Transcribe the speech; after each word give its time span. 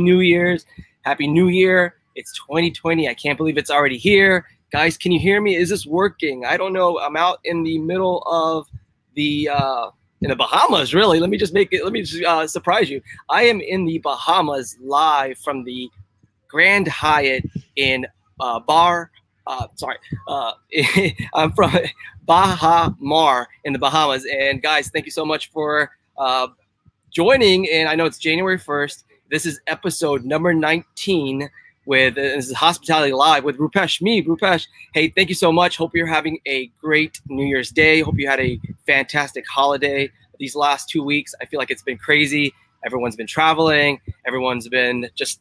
New 0.00 0.20
Year's. 0.20 0.64
Happy 1.02 1.26
New 1.26 1.48
Year. 1.48 1.96
It's 2.14 2.32
2020. 2.46 3.08
I 3.08 3.14
can't 3.14 3.36
believe 3.36 3.58
it's 3.58 3.70
already 3.70 3.98
here. 3.98 4.46
Guys, 4.70 4.96
can 4.96 5.12
you 5.12 5.20
hear 5.20 5.40
me? 5.40 5.56
Is 5.56 5.68
this 5.68 5.86
working? 5.86 6.44
I 6.46 6.56
don't 6.56 6.72
know. 6.72 6.98
I'm 6.98 7.16
out 7.16 7.40
in 7.44 7.62
the 7.62 7.78
middle 7.78 8.22
of 8.22 8.66
the 9.14 9.50
uh, 9.50 9.90
in 10.22 10.30
the 10.30 10.36
Bahamas, 10.36 10.94
really. 10.94 11.20
Let 11.20 11.28
me 11.28 11.36
just 11.36 11.52
make 11.52 11.72
it, 11.72 11.84
let 11.84 11.92
me 11.92 12.02
just 12.02 12.22
uh, 12.24 12.46
surprise 12.46 12.88
you. 12.88 13.02
I 13.28 13.42
am 13.42 13.60
in 13.60 13.84
the 13.84 13.98
Bahamas 13.98 14.78
live 14.80 15.38
from 15.38 15.64
the 15.64 15.90
Grand 16.48 16.88
Hyatt 16.88 17.44
in 17.76 18.06
uh, 18.40 18.60
Bar, 18.60 19.10
uh, 19.46 19.66
sorry, 19.74 19.96
uh, 20.28 20.52
I'm 21.34 21.52
from 21.52 21.76
Baha 22.24 22.94
Mar 22.98 23.48
in 23.64 23.72
the 23.72 23.78
Bahamas. 23.78 24.26
And 24.32 24.62
guys, 24.62 24.88
thank 24.88 25.04
you 25.04 25.12
so 25.12 25.24
much 25.24 25.50
for 25.50 25.90
uh, 26.16 26.48
joining. 27.10 27.68
And 27.70 27.88
I 27.88 27.94
know 27.94 28.06
it's 28.06 28.18
January 28.18 28.58
1st. 28.58 29.04
This 29.32 29.46
is 29.46 29.58
episode 29.66 30.26
number 30.26 30.52
19 30.52 31.48
with 31.86 32.16
this 32.16 32.50
is 32.50 32.54
Hospitality 32.54 33.14
Live 33.14 33.44
with 33.44 33.56
Rupesh. 33.56 34.02
Me, 34.02 34.22
Rupesh. 34.22 34.66
Hey, 34.92 35.08
thank 35.08 35.30
you 35.30 35.34
so 35.34 35.50
much. 35.50 35.78
Hope 35.78 35.94
you're 35.94 36.06
having 36.06 36.38
a 36.46 36.66
great 36.78 37.18
New 37.28 37.46
Year's 37.46 37.70
Day. 37.70 38.02
Hope 38.02 38.16
you 38.18 38.28
had 38.28 38.40
a 38.40 38.60
fantastic 38.86 39.46
holiday 39.48 40.10
these 40.38 40.54
last 40.54 40.90
two 40.90 41.02
weeks. 41.02 41.34
I 41.40 41.46
feel 41.46 41.58
like 41.58 41.70
it's 41.70 41.82
been 41.82 41.96
crazy. 41.96 42.52
Everyone's 42.84 43.16
been 43.16 43.26
traveling. 43.26 44.02
Everyone's 44.26 44.68
been 44.68 45.08
just 45.14 45.40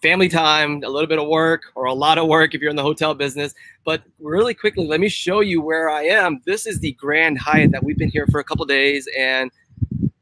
family 0.00 0.30
time, 0.30 0.82
a 0.82 0.88
little 0.88 1.06
bit 1.06 1.18
of 1.18 1.28
work, 1.28 1.64
or 1.74 1.84
a 1.84 1.92
lot 1.92 2.16
of 2.16 2.28
work 2.28 2.54
if 2.54 2.62
you're 2.62 2.70
in 2.70 2.76
the 2.76 2.82
hotel 2.82 3.12
business. 3.12 3.54
But 3.84 4.04
really 4.20 4.54
quickly, 4.54 4.86
let 4.86 5.00
me 5.00 5.10
show 5.10 5.40
you 5.40 5.60
where 5.60 5.90
I 5.90 6.04
am. 6.04 6.40
This 6.46 6.66
is 6.66 6.80
the 6.80 6.92
Grand 6.92 7.36
Hyatt 7.36 7.72
that 7.72 7.84
we've 7.84 7.98
been 7.98 8.08
here 8.08 8.26
for 8.30 8.40
a 8.40 8.44
couple 8.44 8.64
days, 8.64 9.06
and 9.18 9.50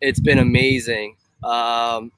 it's 0.01 0.19
been 0.19 0.41
amazing. 0.41 1.17
Um, 1.45 2.11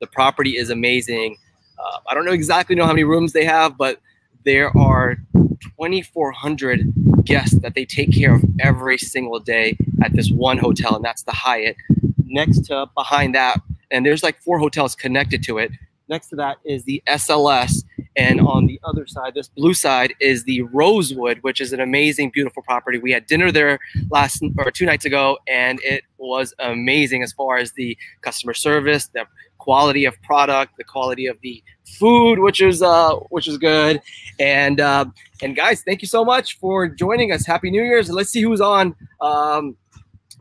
the 0.00 0.06
property 0.06 0.56
is 0.56 0.70
amazing. 0.70 1.36
Uh, 1.78 1.98
I 2.08 2.14
don't 2.14 2.24
know 2.24 2.32
exactly 2.32 2.74
know 2.74 2.84
how 2.84 2.92
many 2.92 3.04
rooms 3.04 3.32
they 3.32 3.44
have, 3.44 3.76
but 3.76 4.00
there 4.44 4.76
are 4.76 5.16
2,400 5.34 7.24
guests 7.24 7.58
that 7.60 7.74
they 7.74 7.84
take 7.84 8.12
care 8.12 8.34
of 8.34 8.42
every 8.60 8.98
single 8.98 9.38
day 9.38 9.76
at 10.02 10.12
this 10.12 10.30
one 10.30 10.58
hotel, 10.58 10.96
and 10.96 11.04
that's 11.04 11.22
the 11.22 11.32
Hyatt. 11.32 11.76
Next 12.24 12.60
to 12.66 12.86
behind 12.94 13.34
that, 13.34 13.60
and 13.90 14.04
there's 14.04 14.22
like 14.22 14.40
four 14.40 14.58
hotels 14.58 14.94
connected 14.94 15.42
to 15.44 15.58
it. 15.58 15.70
Next 16.08 16.28
to 16.28 16.36
that 16.36 16.58
is 16.64 16.84
the 16.84 17.02
SLS, 17.06 17.84
and 18.16 18.40
on 18.40 18.66
the 18.66 18.80
other 18.82 19.06
side, 19.06 19.34
this 19.34 19.48
blue 19.48 19.74
side, 19.74 20.14
is 20.20 20.44
the 20.44 20.62
Rosewood, 20.62 21.38
which 21.42 21.60
is 21.60 21.72
an 21.72 21.80
amazing, 21.80 22.30
beautiful 22.30 22.62
property. 22.62 22.98
We 22.98 23.12
had 23.12 23.26
dinner 23.26 23.52
there 23.52 23.78
last 24.10 24.42
or 24.58 24.70
two 24.70 24.86
nights 24.86 25.04
ago, 25.04 25.38
and 25.46 25.80
it 25.82 26.02
was 26.18 26.52
amazing 26.58 27.22
as 27.22 27.32
far 27.32 27.58
as 27.58 27.72
the 27.72 27.96
customer 28.22 28.54
service, 28.54 29.08
the 29.08 29.24
quality 29.60 30.06
of 30.06 30.20
product, 30.22 30.76
the 30.76 30.84
quality 30.84 31.26
of 31.26 31.38
the 31.42 31.62
food, 31.98 32.38
which 32.38 32.60
is 32.60 32.82
uh, 32.82 33.14
which 33.28 33.46
is 33.46 33.58
good. 33.58 34.00
And 34.40 34.80
uh, 34.80 35.04
and 35.42 35.54
guys, 35.54 35.82
thank 35.82 36.02
you 36.02 36.08
so 36.08 36.24
much 36.24 36.58
for 36.58 36.88
joining 36.88 37.30
us. 37.30 37.46
Happy 37.46 37.70
New 37.70 37.82
Year's. 37.82 38.10
let's 38.10 38.30
see 38.30 38.42
who's 38.42 38.60
on. 38.60 38.96
Um, 39.20 39.76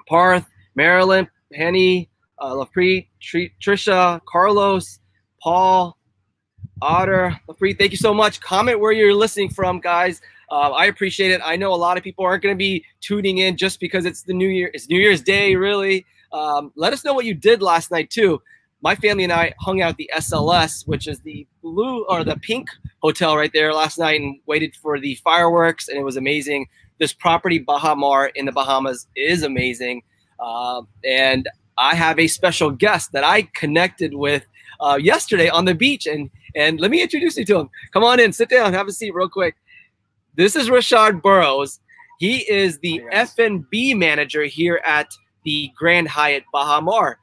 Parth, 0.07 0.47
Marilyn, 0.75 1.27
Penny, 1.53 2.09
uh, 2.39 2.53
Lapreet, 2.53 3.07
Trisha, 3.21 4.19
Carlos, 4.27 4.99
Paul, 5.43 5.97
Otter, 6.81 7.39
Lapreet. 7.47 7.77
Thank 7.77 7.91
you 7.91 7.97
so 7.97 8.13
much. 8.13 8.41
Comment 8.41 8.79
where 8.79 8.91
you're 8.91 9.13
listening 9.13 9.49
from, 9.49 9.79
guys. 9.79 10.21
Uh, 10.49 10.71
I 10.71 10.85
appreciate 10.85 11.29
it. 11.29 11.41
I 11.43 11.57
know 11.57 11.71
a 11.71 11.75
lot 11.75 11.95
of 11.95 12.03
people 12.03 12.25
aren't 12.25 12.41
going 12.41 12.55
to 12.55 12.57
be 12.57 12.83
tuning 13.01 13.37
in 13.37 13.55
just 13.55 13.79
because 13.79 14.05
it's 14.05 14.23
the 14.23 14.33
New 14.33 14.47
Year. 14.47 14.71
It's 14.73 14.89
New 14.89 14.97
Year's 14.97 15.21
Day, 15.21 15.55
really. 15.55 16.07
Um, 16.31 16.71
let 16.75 16.91
us 16.91 17.05
know 17.05 17.13
what 17.13 17.25
you 17.25 17.35
did 17.35 17.61
last 17.61 17.91
night 17.91 18.09
too 18.09 18.41
my 18.81 18.95
family 18.95 19.23
and 19.23 19.33
I 19.33 19.53
hung 19.59 19.81
out 19.81 19.91
at 19.91 19.97
the 19.97 20.09
SLS, 20.16 20.88
which 20.88 21.08
is 21.08 21.19
the 21.19 21.45
blue 21.61 22.05
or 22.05 22.23
the 22.23 22.38
pink 22.38 22.69
hotel 23.02 23.36
right 23.36 23.52
there 23.53 23.73
last 23.73 23.97
night 23.97 24.21
and 24.21 24.39
waited 24.45 24.75
for 24.75 24.99
the 24.99 25.16
fireworks, 25.16 25.88
and 25.89 25.97
it 25.97 26.03
was 26.03 26.17
amazing. 26.17 26.67
This 26.97 27.13
property, 27.13 27.59
Baha 27.59 27.95
Mar 27.95 28.27
in 28.36 28.45
the 28.45 28.52
Bahamas, 28.52 29.08
is 29.15 29.43
amazing. 29.43 30.03
Uh, 30.39 30.81
and 31.03 31.48
I 31.77 31.95
have 31.95 32.20
a 32.20 32.27
special 32.27 32.71
guest 32.71 33.11
that 33.14 33.23
I 33.23 33.43
connected 33.53 34.14
with 34.14 34.45
uh, 34.80 34.98
yesterday 35.02 35.49
on 35.49 35.65
the 35.65 35.76
beach. 35.76 36.08
And, 36.08 36.30
and 36.55 36.80
let 36.80 36.92
me 36.92 37.02
introduce 37.02 37.37
you 37.37 37.45
to 37.45 37.59
him. 37.59 37.70
Come 37.92 38.03
on 38.03 38.20
in, 38.20 38.33
sit 38.33 38.49
down, 38.49 38.73
have 38.73 38.87
a 38.87 38.92
seat 38.92 39.14
real 39.14 39.30
quick. 39.30 39.55
This 40.36 40.55
is 40.55 40.70
Rashad 40.70 41.21
Burrows. 41.21 41.80
He 42.20 42.49
is 42.52 42.80
the 42.80 43.02
F&B 43.11 43.93
manager 43.93 44.43
here 44.43 44.82
at 44.86 45.09
the 45.45 45.71
Grand 45.77 46.08
Hyatt 46.08 46.43
Baha 46.52 46.82
Mar. 46.82 47.20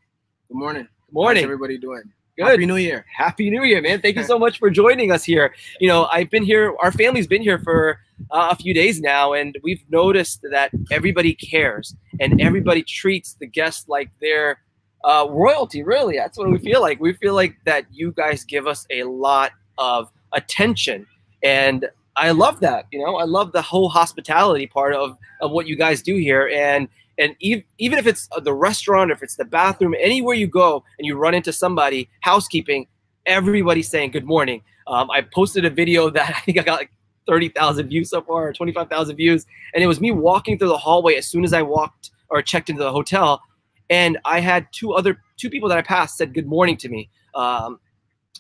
Good 0.49 0.57
morning. 0.57 0.89
Morning. 1.13 1.43
How's 1.43 1.45
everybody 1.45 1.79
doing? 1.79 2.03
Good. 2.37 2.47
Happy 2.47 2.67
New 2.67 2.77
Year. 2.77 3.07
Happy 3.17 3.49
New 3.49 3.63
Year, 3.63 3.81
man. 3.81 4.01
Thank 4.01 4.17
you 4.17 4.25
so 4.25 4.41
much 4.41 4.59
for 4.59 4.71
joining 4.71 5.13
us 5.13 5.23
here. 5.23 5.55
You 5.79 5.87
know, 5.87 6.07
I've 6.11 6.31
been 6.31 6.43
here, 6.43 6.75
our 6.81 6.91
family's 6.91 7.29
been 7.29 7.43
here 7.43 7.61
for 7.61 8.01
uh, 8.33 8.49
a 8.51 8.57
few 8.57 8.75
days 8.75 9.01
now, 9.01 9.33
and 9.33 9.57
we've 9.63 9.85
noticed 9.89 10.45
that 10.51 10.73
everybody 10.91 11.35
cares 11.35 11.95
and 12.19 12.41
everybody 12.41 12.83
treats 12.83 13.35
the 13.35 13.47
guests 13.47 13.89
like 13.89 14.11
they're 14.21 14.59
uh, 15.05 15.29
royalty, 15.31 15.85
really. 15.85 16.17
That's 16.17 16.37
what 16.37 16.51
we 16.51 16.59
feel 16.59 16.81
like. 16.81 16.99
We 16.99 17.13
feel 17.13 17.35
like 17.35 17.57
that 17.67 17.87
you 17.93 18.11
guys 18.11 18.45
give 18.45 18.67
us 18.67 18.85
a 18.91 19.05
lot 19.05 19.53
of 19.79 20.11
attention. 20.33 21.07
And 21.45 21.89
I 22.17 22.33
love 22.33 22.59
that. 22.61 22.87
You 22.91 23.05
know, 23.05 23.17
I 23.17 23.25
love 23.25 23.53
the 23.53 23.63
whole 23.63 23.89
hospitality 23.89 24.67
part 24.67 24.93
of, 24.93 25.17
of 25.41 25.53
what 25.53 25.69
you 25.69 25.77
guys 25.77 26.03
do 26.03 26.17
here. 26.17 26.51
And 26.53 26.89
and 27.19 27.35
even, 27.41 27.65
even 27.79 27.99
if 27.99 28.07
it's 28.07 28.29
the 28.43 28.53
restaurant, 28.53 29.11
if 29.11 29.23
it's 29.23 29.37
the 29.37 29.45
bathroom, 29.45 29.95
anywhere 29.99 30.35
you 30.35 30.47
go 30.47 30.85
and 30.99 31.07
you 31.07 31.17
run 31.17 31.35
into 31.35 31.53
somebody, 31.53 32.09
housekeeping, 32.21 32.87
everybody's 33.27 33.89
saying 33.89 34.11
good 34.11 34.25
morning. 34.25 34.63
Um, 34.87 35.11
I 35.11 35.23
posted 35.23 35.65
a 35.65 35.71
video 35.71 36.11
that 36.17 36.31
I 36.31 36.41
think 36.41 36.59
I 36.59 36.63
got 36.63 36.79
like 36.79 36.91
30,000 37.27 37.89
views 37.89 38.11
so 38.11 38.23
far, 38.23 38.49
or 38.49 38.53
25,000 38.53 39.17
views. 39.17 39.47
And 39.75 39.83
it 39.83 39.87
was 39.87 40.01
me 40.01 40.13
walking 40.13 40.59
through 40.59 40.69
the 40.69 40.79
hallway 40.79 41.17
as 41.17 41.27
soon 41.27 41.45
as 41.45 41.53
I 41.53 41.63
walked 41.63 42.11
or 42.31 42.41
checked 42.43 42.71
into 42.71 42.83
the 42.83 42.93
hotel. 42.93 43.43
And 43.91 44.19
I 44.25 44.41
had 44.41 44.67
two 44.73 44.93
other, 44.93 45.21
two 45.37 45.51
people 45.51 45.69
that 45.69 45.79
I 45.79 45.83
passed 45.83 46.17
said 46.17 46.35
good 46.35 46.47
morning 46.47 46.77
to 46.79 46.89
me. 46.89 47.09
Um, 47.35 47.81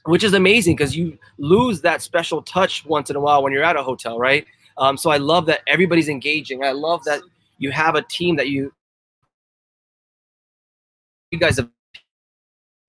which 0.04 0.22
is 0.22 0.34
amazing 0.34 0.76
because 0.76 0.96
you 0.96 1.18
lose 1.38 1.80
that 1.80 2.00
special 2.00 2.40
touch 2.42 2.84
once 2.86 3.10
in 3.10 3.16
a 3.16 3.20
while 3.20 3.42
when 3.42 3.52
you're 3.52 3.64
at 3.64 3.76
a 3.76 3.82
hotel, 3.82 4.18
right? 4.18 4.46
Um, 4.78 4.96
so 4.96 5.10
I 5.10 5.16
love 5.16 5.46
that 5.46 5.60
everybody's 5.66 6.08
engaging. 6.08 6.64
I 6.64 6.72
love 6.72 7.02
that 7.04 7.22
you 7.58 7.70
have 7.70 7.94
a 7.94 8.02
team 8.02 8.36
that 8.36 8.48
you 8.48 8.72
you 11.30 11.38
guys 11.38 11.56
have 11.56 11.68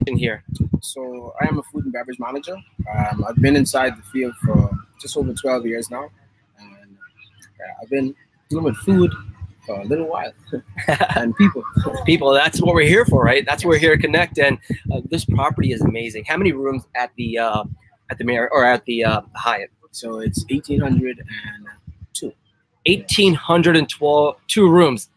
in 0.05 0.17
here. 0.17 0.43
So 0.81 1.33
I 1.41 1.47
am 1.47 1.59
a 1.59 1.63
food 1.63 1.85
and 1.85 1.93
beverage 1.93 2.19
manager. 2.19 2.55
Um, 2.95 3.25
I've 3.27 3.35
been 3.41 3.55
inside 3.55 3.97
the 3.97 4.03
field 4.03 4.33
for 4.43 4.69
just 5.01 5.17
over 5.17 5.33
12 5.33 5.65
years 5.65 5.89
now, 5.89 6.09
and 6.59 6.97
I've 7.81 7.89
been 7.89 8.15
dealing 8.49 8.65
with 8.65 8.77
food 8.77 9.13
for 9.65 9.81
a 9.81 9.85
little 9.85 10.07
while 10.07 10.31
and 11.15 11.35
people. 11.35 11.63
people, 12.05 12.31
that's 12.31 12.61
what 12.61 12.73
we're 12.73 12.87
here 12.87 13.05
for, 13.05 13.23
right? 13.23 13.45
That's 13.45 13.65
what 13.65 13.71
we're 13.71 13.79
here 13.79 13.95
to 13.95 14.01
connect. 14.01 14.39
And 14.39 14.57
uh, 14.91 15.01
this 15.09 15.25
property 15.25 15.73
is 15.73 15.81
amazing. 15.81 16.23
How 16.25 16.37
many 16.37 16.53
rooms 16.53 16.83
at 16.95 17.11
the 17.17 17.37
uh, 17.39 17.63
at 18.09 18.17
the 18.17 18.23
Mar- 18.23 18.49
or 18.51 18.63
at 18.63 18.85
the 18.85 19.03
uh, 19.03 19.21
Hyatt? 19.35 19.71
So 19.91 20.19
it's 20.19 20.45
1,800 20.49 21.19
and 21.19 21.66
1,812 22.87 24.35
two 24.47 24.69
rooms. 24.69 25.09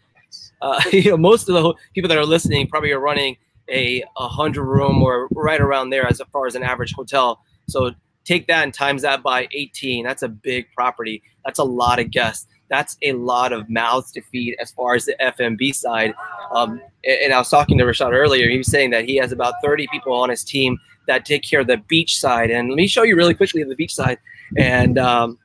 Uh, 0.62 0.80
you 0.92 1.10
know, 1.10 1.16
most 1.16 1.48
of 1.48 1.54
the 1.54 1.74
people 1.94 2.08
that 2.08 2.18
are 2.18 2.26
listening 2.26 2.66
probably 2.66 2.92
are 2.92 3.00
running 3.00 3.36
a, 3.70 4.02
a 4.16 4.28
hundred 4.28 4.64
room 4.64 5.02
or 5.02 5.28
right 5.30 5.60
around 5.60 5.90
there 5.90 6.06
as 6.06 6.20
far 6.32 6.46
as 6.46 6.54
an 6.54 6.62
average 6.62 6.92
hotel. 6.92 7.40
So 7.68 7.92
take 8.24 8.46
that 8.48 8.64
and 8.64 8.74
times 8.74 9.02
that 9.02 9.22
by 9.22 9.48
18. 9.52 10.04
That's 10.04 10.22
a 10.22 10.28
big 10.28 10.66
property. 10.74 11.22
That's 11.44 11.58
a 11.58 11.64
lot 11.64 11.98
of 11.98 12.10
guests. 12.10 12.46
That's 12.68 12.96
a 13.02 13.12
lot 13.12 13.52
of 13.52 13.68
mouths 13.68 14.12
to 14.12 14.22
feed 14.22 14.56
as 14.60 14.70
far 14.70 14.94
as 14.94 15.04
the 15.04 15.20
F&B 15.22 15.72
side. 15.72 16.14
Um, 16.52 16.80
and 17.04 17.32
I 17.32 17.38
was 17.38 17.48
talking 17.48 17.78
to 17.78 17.84
Rashad 17.84 18.12
earlier. 18.12 18.48
He 18.48 18.58
was 18.58 18.70
saying 18.70 18.90
that 18.90 19.04
he 19.04 19.16
has 19.16 19.32
about 19.32 19.54
30 19.62 19.88
people 19.90 20.12
on 20.12 20.28
his 20.30 20.44
team 20.44 20.78
that 21.06 21.24
take 21.24 21.42
care 21.42 21.60
of 21.60 21.66
the 21.66 21.78
beach 21.88 22.18
side. 22.20 22.50
And 22.50 22.68
let 22.68 22.76
me 22.76 22.86
show 22.86 23.02
you 23.02 23.16
really 23.16 23.34
quickly 23.34 23.64
the 23.64 23.74
beach 23.74 23.94
side. 23.94 24.18
And 24.56 24.98
um, 24.98 25.38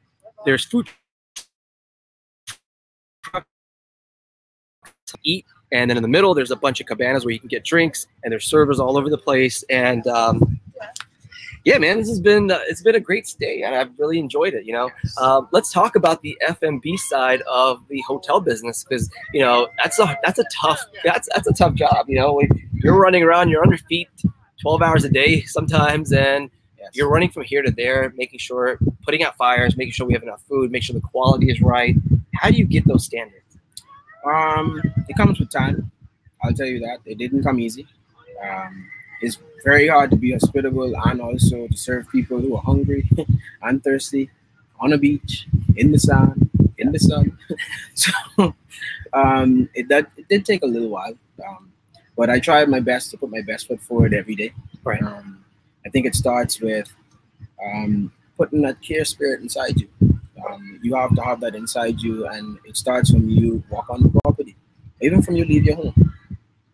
there's 0.45 0.65
food 0.65 0.87
eat. 5.23 5.45
And 5.71 5.89
then 5.89 5.97
in 5.97 6.03
the 6.03 6.09
middle, 6.09 6.33
there's 6.33 6.51
a 6.51 6.55
bunch 6.55 6.79
of 6.79 6.87
cabanas 6.87 7.25
where 7.25 7.33
you 7.33 7.39
can 7.39 7.47
get 7.47 7.63
drinks, 7.63 8.07
and 8.23 8.31
there's 8.31 8.45
servers 8.45 8.79
all 8.79 8.97
over 8.97 9.09
the 9.09 9.17
place. 9.17 9.63
And 9.69 10.05
um, 10.07 10.59
yeah, 11.65 11.79
man, 11.79 11.97
this 11.97 12.07
has 12.09 12.19
been 12.19 12.51
uh, 12.51 12.59
it's 12.67 12.83
been 12.83 12.95
a 12.95 12.99
great 12.99 13.27
stay, 13.27 13.63
and 13.63 13.73
I've 13.73 13.89
really 13.97 14.19
enjoyed 14.19 14.53
it. 14.53 14.65
You 14.65 14.73
know, 14.73 14.89
um, 15.19 15.47
let's 15.51 15.71
talk 15.71 15.95
about 15.95 16.21
the 16.21 16.37
F&B 16.47 16.95
side 16.97 17.41
of 17.49 17.83
the 17.89 18.01
hotel 18.01 18.39
business 18.39 18.83
because 18.83 19.09
you 19.33 19.41
know 19.41 19.67
that's 19.83 19.97
a 19.99 20.15
that's 20.23 20.37
a 20.37 20.45
tough 20.53 20.79
that's 21.03 21.27
that's 21.33 21.47
a 21.47 21.53
tough 21.53 21.73
job. 21.73 22.07
You 22.07 22.19
know, 22.19 22.41
you're 22.73 22.97
running 22.97 23.23
around, 23.23 23.49
you're 23.49 23.63
on 23.63 23.69
your 23.69 23.79
feet 23.79 24.09
12 24.61 24.81
hours 24.83 25.03
a 25.03 25.09
day 25.09 25.41
sometimes, 25.41 26.13
and 26.13 26.51
you're 26.93 27.09
running 27.09 27.29
from 27.29 27.43
here 27.43 27.63
to 27.63 27.71
there, 27.71 28.13
making 28.15 28.37
sure 28.37 28.77
putting 29.03 29.23
out 29.23 29.35
fires, 29.35 29.75
making 29.75 29.93
sure 29.93 30.05
we 30.05 30.13
have 30.13 30.23
enough 30.23 30.43
food, 30.47 30.71
make 30.71 30.83
sure 30.83 30.93
the 30.93 31.01
quality 31.01 31.49
is 31.49 31.61
right. 31.61 31.95
How 32.35 32.51
do 32.51 32.57
you 32.57 32.65
get 32.65 32.87
those 32.87 33.05
standards? 33.05 33.44
Um, 34.25 34.81
it 35.07 35.15
comes 35.15 35.39
with 35.39 35.49
time. 35.51 35.91
I'll 36.43 36.53
tell 36.53 36.67
you 36.67 36.79
that 36.79 36.99
it 37.05 37.17
didn't 37.17 37.43
come 37.43 37.59
easy. 37.59 37.87
Um, 38.43 38.87
it's 39.21 39.37
very 39.63 39.87
hard 39.87 40.11
to 40.11 40.17
be 40.17 40.33
hospitable 40.33 40.93
and 41.05 41.21
also 41.21 41.67
to 41.67 41.77
serve 41.77 42.09
people 42.09 42.39
who 42.39 42.55
are 42.55 42.61
hungry 42.61 43.09
and 43.61 43.83
thirsty 43.83 44.29
on 44.79 44.93
a 44.93 44.97
beach 44.97 45.47
in 45.75 45.91
the 45.91 45.99
sun 45.99 46.49
in 46.77 46.91
the 46.91 46.99
sun. 46.99 47.37
so 47.93 48.11
um, 49.13 49.69
it, 49.73 49.87
that, 49.89 50.11
it 50.17 50.27
did 50.27 50.45
take 50.45 50.63
a 50.63 50.67
little 50.67 50.89
while, 50.89 51.13
um, 51.47 51.71
but 52.17 52.29
I 52.29 52.39
tried 52.39 52.69
my 52.69 52.79
best 52.79 53.11
to 53.11 53.17
put 53.17 53.29
my 53.29 53.41
best 53.41 53.67
foot 53.67 53.81
forward 53.81 54.13
every 54.13 54.35
day. 54.35 54.53
Right. 54.83 55.01
Um, 55.01 55.43
I 55.85 55.89
think 55.89 56.05
it 56.05 56.15
starts 56.15 56.59
with 56.59 56.91
um, 57.63 58.11
putting 58.37 58.61
that 58.63 58.81
care 58.81 59.05
spirit 59.05 59.41
inside 59.41 59.79
you. 59.79 59.87
Um, 60.49 60.79
you 60.83 60.95
have 60.95 61.15
to 61.15 61.21
have 61.23 61.39
that 61.41 61.55
inside 61.55 62.01
you, 62.01 62.27
and 62.27 62.57
it 62.65 62.77
starts 62.77 63.11
when 63.11 63.29
you 63.29 63.63
walk 63.69 63.89
on 63.89 64.03
the 64.03 64.09
property, 64.23 64.55
even 65.01 65.21
from 65.21 65.35
you 65.35 65.45
leave 65.45 65.65
your 65.65 65.75
home. 65.75 66.13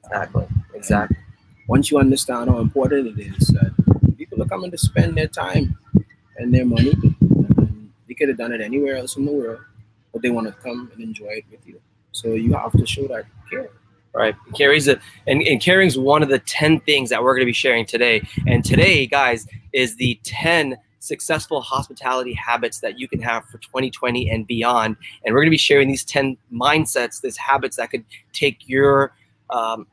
Exactly. 0.05 0.47
Exactly. 0.73 1.17
Once 1.67 1.91
you 1.91 1.99
understand 1.99 2.49
how 2.49 2.59
important 2.59 3.17
it 3.17 3.21
is, 3.21 3.47
that 3.47 3.71
people 4.17 4.41
are 4.41 4.47
coming 4.47 4.71
to 4.71 4.77
spend 4.77 5.15
their 5.15 5.27
time 5.27 5.77
and 6.37 6.53
their 6.53 6.65
money. 6.65 6.93
And 7.21 7.91
they 8.07 8.13
could 8.13 8.29
have 8.29 8.37
done 8.37 8.51
it 8.51 8.61
anywhere 8.61 8.97
else 8.97 9.15
in 9.15 9.25
the 9.25 9.31
world, 9.31 9.61
but 10.11 10.21
they 10.21 10.29
want 10.29 10.47
to 10.47 10.53
come 10.53 10.91
and 10.93 11.01
enjoy 11.01 11.27
it 11.27 11.45
with 11.49 11.65
you. 11.65 11.79
So 12.11 12.29
you 12.29 12.53
have 12.53 12.71
to 12.73 12.85
show 12.85 13.07
that 13.07 13.25
care. 13.49 13.69
Right. 14.13 14.35
Carries 14.53 14.87
it 14.87 14.99
and, 15.27 15.41
and 15.43 15.61
caring's 15.61 15.97
one 15.97 16.21
of 16.21 16.27
the 16.27 16.39
10 16.39 16.81
things 16.81 17.09
that 17.11 17.23
we're 17.23 17.33
going 17.33 17.43
to 17.43 17.45
be 17.45 17.53
sharing 17.53 17.85
today. 17.85 18.21
And 18.45 18.65
today, 18.65 19.05
guys, 19.05 19.47
is 19.71 19.95
the 19.95 20.19
10 20.23 20.77
successful 21.01 21.61
hospitality 21.61 22.33
habits 22.33 22.79
that 22.79 22.99
you 22.99 23.07
can 23.07 23.19
have 23.21 23.43
for 23.45 23.57
2020 23.57 24.29
and 24.29 24.45
beyond. 24.45 24.95
And 25.25 25.33
we're 25.33 25.41
going 25.41 25.47
to 25.47 25.51
be 25.51 25.57
sharing 25.57 25.87
these 25.87 26.05
10 26.05 26.37
mindsets, 26.53 27.21
these 27.21 27.37
habits 27.37 27.77
that 27.77 27.89
could 27.89 28.05
take 28.33 28.57
your 28.67 29.13
um, 29.49 29.87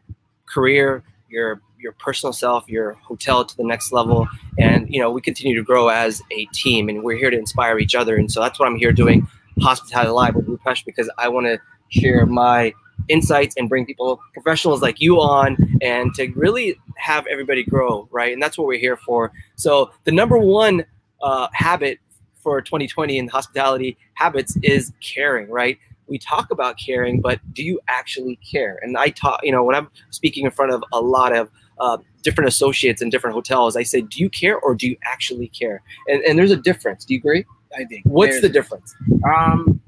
career, 0.47 1.03
your 1.29 1.61
your 1.81 1.93
personal 1.93 2.33
self, 2.33 2.69
your 2.69 2.95
hotel 2.95 3.45
to 3.45 3.57
the 3.57 3.65
next 3.65 3.93
level. 3.93 4.29
And 4.59 4.93
you 4.93 5.01
know, 5.01 5.11
we 5.11 5.21
continue 5.21 5.57
to 5.57 5.63
grow 5.63 5.89
as 5.89 6.23
a 6.31 6.45
team, 6.47 6.89
and 6.89 7.03
we're 7.03 7.17
here 7.17 7.31
to 7.31 7.39
inspire 7.39 7.79
each 7.79 7.95
other. 7.95 8.17
And 8.17 8.31
so 8.31 8.41
that's 8.41 8.59
what 8.59 8.67
I'm 8.67 8.77
here 8.77 8.93
doing, 8.93 9.27
Hospitality 9.61 10.11
Live 10.11 10.35
with 10.35 10.47
Rupesh, 10.47 10.85
because 10.85 11.11
I 11.19 11.29
want 11.29 11.47
to 11.47 11.59
share 11.89 12.27
my 12.27 12.75
insights 13.09 13.55
and 13.57 13.69
bring 13.69 13.87
people 13.87 14.21
professionals 14.35 14.83
like 14.83 15.01
you 15.01 15.21
on 15.21 15.57
and 15.81 16.13
to 16.15 16.27
really 16.33 16.79
have 16.97 17.27
everybody 17.29 17.63
grow 17.63 18.09
right 18.11 18.33
and 18.33 18.43
that's 18.43 18.59
what 18.59 18.67
we're 18.67 18.79
here 18.79 18.97
for 18.97 19.33
so 19.55 19.91
the 20.05 20.11
number 20.11 20.37
one 20.37 20.85
uh, 21.23 21.49
habit 21.53 21.99
for 22.43 22.61
2020 22.61 23.19
in 23.19 23.29
hospitality 23.29 23.97
habits 24.15 24.57
is 24.63 24.93
caring 25.01 25.49
right? 25.51 25.79
We 26.07 26.19
talk 26.19 26.51
about 26.51 26.79
caring 26.79 27.21
but 27.21 27.41
do 27.53 27.63
you 27.63 27.81
actually 27.89 28.37
care? 28.37 28.79
And 28.83 28.97
i 28.97 29.09
talk 29.11 29.41
you 29.43 29.53
know 29.53 29.63
when 29.63 29.75
i'm 29.75 29.91
speaking 30.11 30.45
in 30.47 30.51
front 30.51 30.73
of 30.73 30.83
a 30.93 31.01
lot 31.01 31.35
of 31.35 31.51
uh, 31.81 31.99
different 32.23 32.49
associates 32.49 33.03
in 33.03 33.09
different 33.09 33.35
hotels 33.35 33.77
i 33.77 33.85
say 33.85 34.01
do 34.01 34.19
you 34.19 34.29
care 34.29 34.59
or 34.59 34.75
do 34.75 34.89
you 34.89 34.97
actually 35.05 35.49
care? 35.49 35.83
And, 36.07 36.23
and 36.23 36.39
there's 36.39 36.51
a 36.51 36.57
difference. 36.57 37.05
Do 37.05 37.15
you 37.15 37.21
agree? 37.21 37.45
I 37.77 37.85
think. 37.85 38.05
what's 38.07 38.41
the 38.41 38.49
difference? 38.49 38.95
Um, 39.25 39.81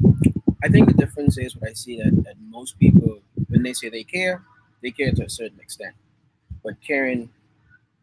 I 0.63 0.69
think 0.69 0.89
the 0.89 0.95
difference 0.95 1.39
is 1.39 1.57
what 1.57 1.71
I 1.71 1.73
see 1.73 1.97
that, 1.99 2.25
that 2.25 2.35
most 2.49 2.79
people, 2.79 3.21
when 3.49 3.63
they 3.63 3.73
say 3.73 3.89
they 3.89 4.05
care, 4.05 4.43
they 4.83 4.91
care 4.91 5.11
to 5.13 5.25
a 5.25 5.31
certain 5.31 5.59
extent. 5.61 5.95
But 6.63 6.75
caring 6.87 7.31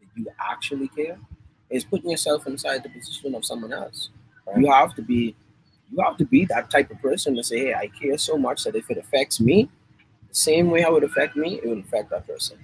that 0.00 0.08
you 0.16 0.26
actually 0.40 0.88
care 0.88 1.18
is 1.70 1.84
putting 1.84 2.10
yourself 2.10 2.46
inside 2.46 2.82
the 2.82 2.88
position 2.88 3.34
of 3.34 3.44
someone 3.44 3.72
else. 3.72 4.10
You 4.56 4.70
have 4.72 4.94
to 4.94 5.02
be, 5.02 5.34
you 5.92 6.02
have 6.02 6.16
to 6.16 6.24
be 6.24 6.46
that 6.46 6.70
type 6.70 6.90
of 6.90 7.00
person 7.02 7.36
to 7.36 7.42
say, 7.44 7.58
"Hey, 7.66 7.74
I 7.74 7.88
care 7.88 8.16
so 8.16 8.38
much 8.38 8.64
that 8.64 8.74
if 8.74 8.90
it 8.90 8.96
affects 8.98 9.40
me, 9.40 9.68
the 10.28 10.34
same 10.34 10.70
way 10.70 10.80
how 10.80 10.90
it 10.90 10.94
would 10.94 11.04
affect 11.04 11.36
me, 11.36 11.60
it 11.62 11.68
would 11.68 11.78
affect 11.80 12.10
that 12.10 12.26
person." 12.26 12.58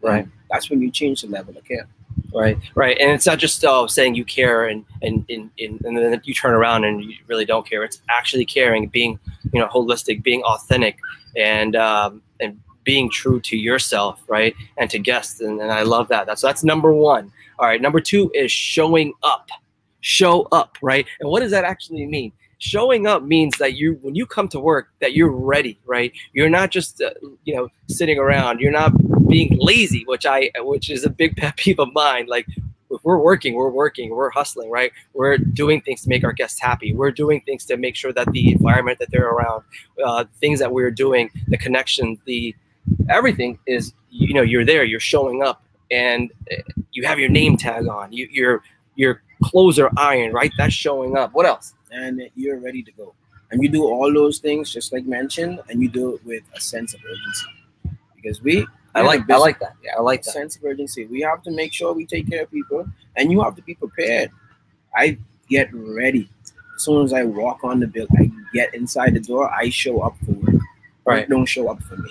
Right. 0.00 0.26
That's 0.50 0.70
when 0.70 0.80
you 0.80 0.90
change 0.90 1.22
the 1.22 1.28
level 1.28 1.56
of 1.56 1.64
care. 1.64 1.86
Right, 2.32 2.58
right, 2.74 2.96
and 2.98 3.12
it's 3.12 3.26
not 3.26 3.38
just 3.38 3.64
uh, 3.64 3.86
saying 3.86 4.14
you 4.14 4.24
care 4.24 4.66
and 4.66 4.84
and, 5.02 5.24
and 5.28 5.50
and 5.58 5.80
and 5.84 5.96
then 5.96 6.20
you 6.24 6.34
turn 6.34 6.54
around 6.54 6.84
and 6.84 7.02
you 7.02 7.16
really 7.28 7.44
don't 7.44 7.68
care. 7.68 7.82
It's 7.82 8.02
actually 8.10 8.44
caring, 8.44 8.88
being 8.88 9.18
you 9.52 9.60
know 9.60 9.68
holistic, 9.68 10.22
being 10.22 10.42
authentic, 10.42 10.98
and 11.36 11.76
um, 11.76 12.22
and 12.40 12.60
being 12.86 13.10
true 13.10 13.40
to 13.40 13.56
yourself, 13.56 14.22
right, 14.28 14.54
and 14.78 14.88
to 14.88 14.98
guests. 14.98 15.40
And, 15.42 15.60
and 15.60 15.70
I 15.70 15.82
love 15.82 16.08
that. 16.08 16.24
That's 16.26 16.40
that's 16.40 16.64
number 16.64 16.94
one. 16.94 17.30
All 17.58 17.66
right, 17.66 17.82
number 17.82 18.00
two 18.00 18.30
is 18.32 18.50
showing 18.50 19.12
up. 19.22 19.48
Show 20.00 20.42
up, 20.52 20.78
right? 20.80 21.04
And 21.20 21.28
what 21.28 21.40
does 21.40 21.50
that 21.50 21.64
actually 21.64 22.06
mean? 22.06 22.32
Showing 22.58 23.06
up 23.06 23.22
means 23.22 23.58
that 23.58 23.74
you, 23.74 23.98
when 24.00 24.14
you 24.14 24.24
come 24.24 24.48
to 24.48 24.60
work, 24.60 24.88
that 25.00 25.14
you're 25.14 25.30
ready, 25.30 25.78
right? 25.84 26.12
You're 26.32 26.48
not 26.48 26.70
just, 26.70 27.02
uh, 27.02 27.10
you 27.44 27.54
know, 27.54 27.68
sitting 27.88 28.18
around. 28.18 28.60
You're 28.60 28.72
not 28.72 28.92
being 29.28 29.58
lazy, 29.60 30.04
which 30.06 30.24
I, 30.24 30.50
which 30.58 30.88
is 30.88 31.04
a 31.04 31.10
big 31.10 31.36
pet 31.36 31.56
peeve 31.56 31.80
of 31.80 31.88
mine. 31.92 32.26
Like, 32.28 32.46
if 32.90 33.00
we're 33.02 33.18
working, 33.18 33.54
we're 33.54 33.70
working, 33.70 34.10
we're 34.10 34.30
hustling, 34.30 34.70
right? 34.70 34.92
We're 35.12 35.38
doing 35.38 35.80
things 35.80 36.02
to 36.02 36.08
make 36.08 36.24
our 36.24 36.32
guests 36.32 36.60
happy. 36.60 36.94
We're 36.94 37.10
doing 37.10 37.40
things 37.40 37.64
to 37.66 37.76
make 37.76 37.96
sure 37.96 38.12
that 38.12 38.30
the 38.30 38.52
environment 38.52 39.00
that 39.00 39.10
they're 39.10 39.28
around, 39.28 39.64
uh, 40.04 40.24
things 40.40 40.60
that 40.60 40.72
we're 40.72 40.92
doing, 40.92 41.30
the 41.48 41.58
connection, 41.58 42.18
the 42.26 42.54
everything 43.08 43.58
is, 43.66 43.92
you 44.10 44.34
know, 44.34 44.42
you're 44.42 44.64
there, 44.64 44.84
you're 44.84 45.00
showing 45.00 45.42
up, 45.42 45.62
and 45.90 46.32
uh, 46.52 46.56
you 46.92 47.06
have 47.06 47.18
your 47.18 47.28
name 47.28 47.56
tag 47.56 47.86
on. 47.88 48.12
You, 48.12 48.28
your 48.30 48.62
your 48.94 49.22
clothes 49.42 49.78
are 49.78 49.90
ironed, 49.96 50.34
right? 50.34 50.52
That's 50.56 50.74
showing 50.74 51.16
up. 51.16 51.32
What 51.34 51.46
else? 51.46 51.74
and 51.96 52.22
you're 52.34 52.58
ready 52.58 52.82
to 52.82 52.92
go. 52.92 53.14
And 53.50 53.62
you 53.62 53.68
do 53.68 53.84
all 53.84 54.12
those 54.12 54.38
things 54.38 54.72
just 54.72 54.92
like 54.92 55.06
mentioned, 55.06 55.60
and 55.68 55.80
you 55.80 55.88
do 55.88 56.14
it 56.14 56.24
with 56.24 56.42
a 56.54 56.60
sense 56.60 56.94
of 56.94 57.00
urgency. 57.04 57.96
Because 58.16 58.42
we, 58.42 58.66
I 58.94 59.02
like, 59.02 59.30
I 59.30 59.36
like 59.36 59.60
that. 59.60 59.74
Yeah, 59.82 59.92
I 59.96 60.00
like 60.00 60.22
that. 60.24 60.32
sense 60.32 60.56
of 60.56 60.64
urgency. 60.64 61.06
We 61.06 61.20
have 61.20 61.42
to 61.44 61.50
make 61.52 61.72
sure 61.72 61.92
we 61.92 62.06
take 62.06 62.28
care 62.28 62.42
of 62.42 62.50
people, 62.50 62.88
and 63.16 63.30
you 63.30 63.40
have 63.42 63.54
to 63.56 63.62
be 63.62 63.74
prepared. 63.74 64.30
I 64.94 65.18
get 65.48 65.70
ready. 65.72 66.28
As 66.74 66.82
soon 66.82 67.04
as 67.04 67.12
I 67.12 67.22
walk 67.22 67.62
on 67.62 67.78
the 67.78 67.86
bill, 67.86 68.08
I 68.18 68.30
get 68.52 68.74
inside 68.74 69.14
the 69.14 69.20
door, 69.20 69.50
I 69.52 69.70
show 69.70 70.00
up 70.00 70.16
for 70.24 70.32
work. 70.32 70.62
Right. 71.04 71.28
Don't 71.28 71.46
show 71.46 71.68
up 71.68 71.80
for 71.84 71.96
me. 71.96 72.10